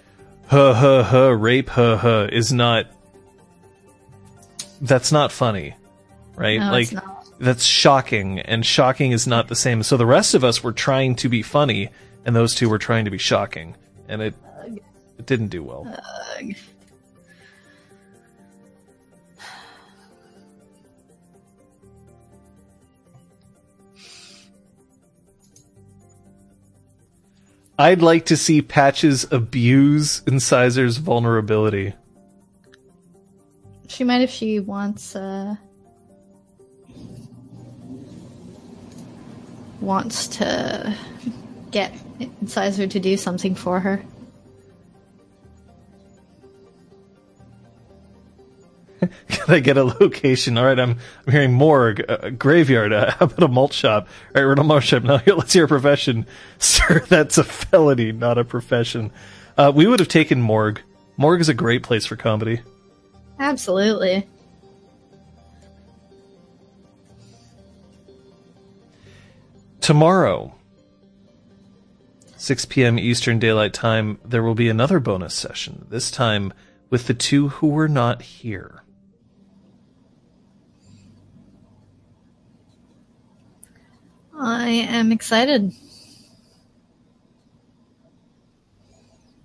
[0.47, 2.86] "huh huh huh, rape huh huh," is not.
[4.81, 5.74] That's not funny,
[6.36, 6.61] right?
[6.61, 6.90] No, like
[7.40, 9.82] that's shocking, and shocking is not the same.
[9.82, 11.89] So the rest of us were trying to be funny,
[12.24, 13.74] and those two were trying to be shocking,
[14.09, 14.35] and it
[15.18, 15.86] it didn't do well.
[16.38, 16.55] Ugh.
[27.78, 31.94] I'd like to see Patches abuse Incisor's vulnerability.
[33.88, 35.56] She might if she wants uh
[39.80, 40.97] wants to
[41.70, 44.02] get Incisor to do something for her.
[49.28, 50.59] Can I get a location?
[50.59, 52.93] All right, I'm I'm hearing morgue, uh, graveyard.
[52.93, 54.09] Uh, how about a malt shop?
[54.28, 55.19] All right, we're in a malt shop now.
[55.24, 56.27] Here, let's hear a profession,
[56.59, 57.05] sir.
[57.09, 59.12] That's a felony, not a profession.
[59.57, 60.81] Uh, we would have taken morgue.
[61.16, 62.61] Morgue is a great place for comedy.
[63.39, 64.27] Absolutely.
[69.81, 70.53] Tomorrow,
[72.37, 72.99] 6 p.m.
[72.99, 75.87] Eastern Daylight Time, there will be another bonus session.
[75.89, 76.53] This time
[76.91, 78.83] with the two who were not here.
[84.38, 85.72] I am excited.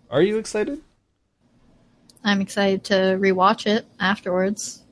[0.09, 0.81] Are you excited?
[2.23, 4.83] I'm excited to rewatch it afterwards.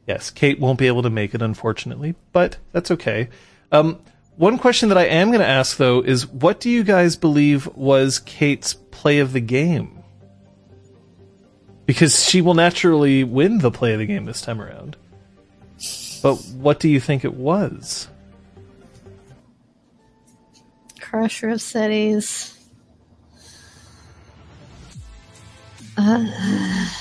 [0.06, 3.30] Yes, Kate won't be able to make it, unfortunately, but that's okay.
[3.72, 4.00] Um,
[4.36, 7.68] one question that I am going to ask, though, is what do you guys believe
[7.76, 10.04] was Kate's play of the game?
[11.86, 14.98] Because she will naturally win the play of the game this time around.
[16.22, 18.08] But what do you think it was?
[21.14, 22.58] pressure of cities.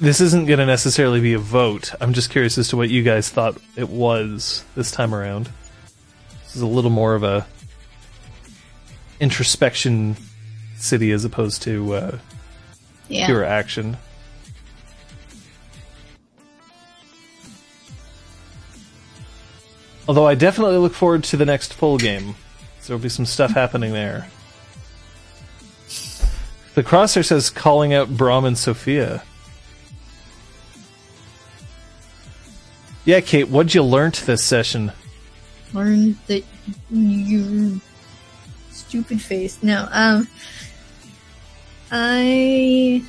[0.00, 1.94] This isn't going to necessarily be a vote.
[1.98, 5.48] I'm just curious as to what you guys thought it was this time around.
[6.42, 7.46] This is a little more of a
[9.18, 10.16] introspection
[10.76, 12.18] city as opposed to uh,
[13.08, 13.24] yeah.
[13.24, 13.96] pure action.
[20.06, 22.34] Although I definitely look forward to the next full game.
[22.80, 24.28] So there'll be some stuff happening there.
[26.74, 29.22] The crosshair says calling out Brahm and Sophia.
[33.04, 34.92] Yeah, Kate, what'd you learn this session?
[35.72, 36.44] Learn that
[36.90, 37.80] you
[38.70, 39.62] stupid face.
[39.62, 40.28] No, um,
[41.90, 43.04] I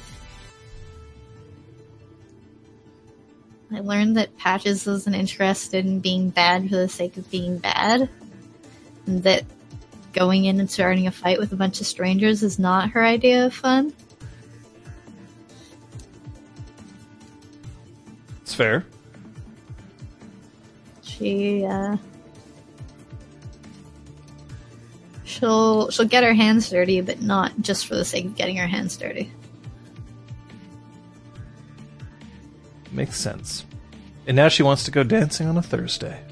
[3.75, 8.07] I learned that Patches isn't interested in being bad for the sake of being bad,
[9.05, 9.43] and that
[10.13, 13.45] going in and starting a fight with a bunch of strangers is not her idea
[13.45, 13.93] of fun.
[18.41, 18.85] It's fair.
[21.01, 21.97] She uh
[25.25, 28.67] she'll she'll get her hands dirty, but not just for the sake of getting her
[28.67, 29.31] hands dirty.
[32.95, 33.65] Makes sense.
[34.25, 36.23] And now she wants to go dancing on a Thursday.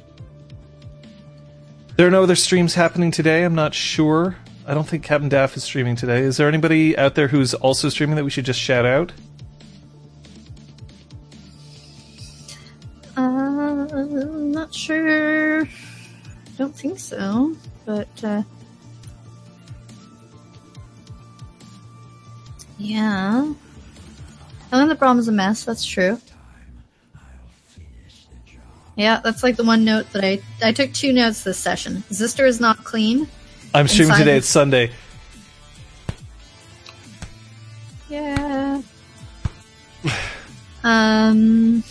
[1.98, 3.44] There are no other streams happening today.
[3.44, 4.38] I'm not sure.
[4.66, 6.22] I don't think Captain Daff is streaming today.
[6.22, 9.12] Is there anybody out there who's also streaming that we should just shout out?
[13.18, 15.66] Uh, I'm not sure.
[15.66, 15.70] I
[16.58, 18.42] Don't think so, but uh,
[22.78, 23.54] yeah.
[24.72, 25.66] I think the problem's a mess.
[25.66, 26.20] That's true.
[28.96, 32.04] Yeah, that's like the one note that I I took two notes this session.
[32.12, 33.28] Zister is not clean.
[33.74, 34.38] I'm streaming today.
[34.38, 34.92] It's Sunday.
[38.10, 38.82] Yeah.
[40.84, 41.84] um.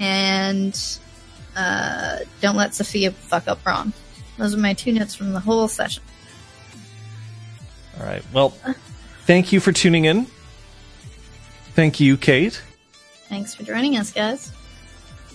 [0.00, 0.98] And
[1.54, 3.92] uh, don't let Sophia fuck up wrong.
[4.38, 6.02] Those are my two notes from the whole session.
[7.98, 8.24] All right.
[8.32, 8.54] Well,
[9.26, 10.26] thank you for tuning in.
[11.74, 12.62] Thank you, Kate.
[13.28, 14.50] Thanks for joining us, guys.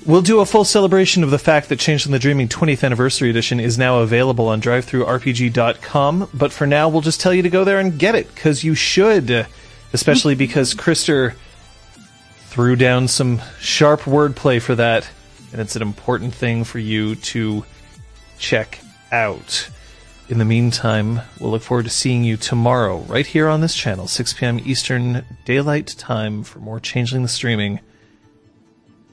[0.06, 3.60] We'll do a full celebration of the fact that Changeling the Dreaming 20th Anniversary Edition
[3.60, 7.80] is now available on drivethrurpg.com, but for now we'll just tell you to go there
[7.80, 9.48] and get it, because you should.
[9.94, 11.34] Especially because Krister
[12.36, 15.10] threw down some sharp wordplay for that,
[15.52, 17.66] and it's an important thing for you to
[18.38, 18.80] check
[19.12, 19.72] out.
[20.30, 24.08] In the meantime, we'll look forward to seeing you tomorrow, right here on this channel,
[24.08, 24.60] 6 p.m.
[24.66, 27.80] Eastern Daylight Time, for more Changeling the Streaming.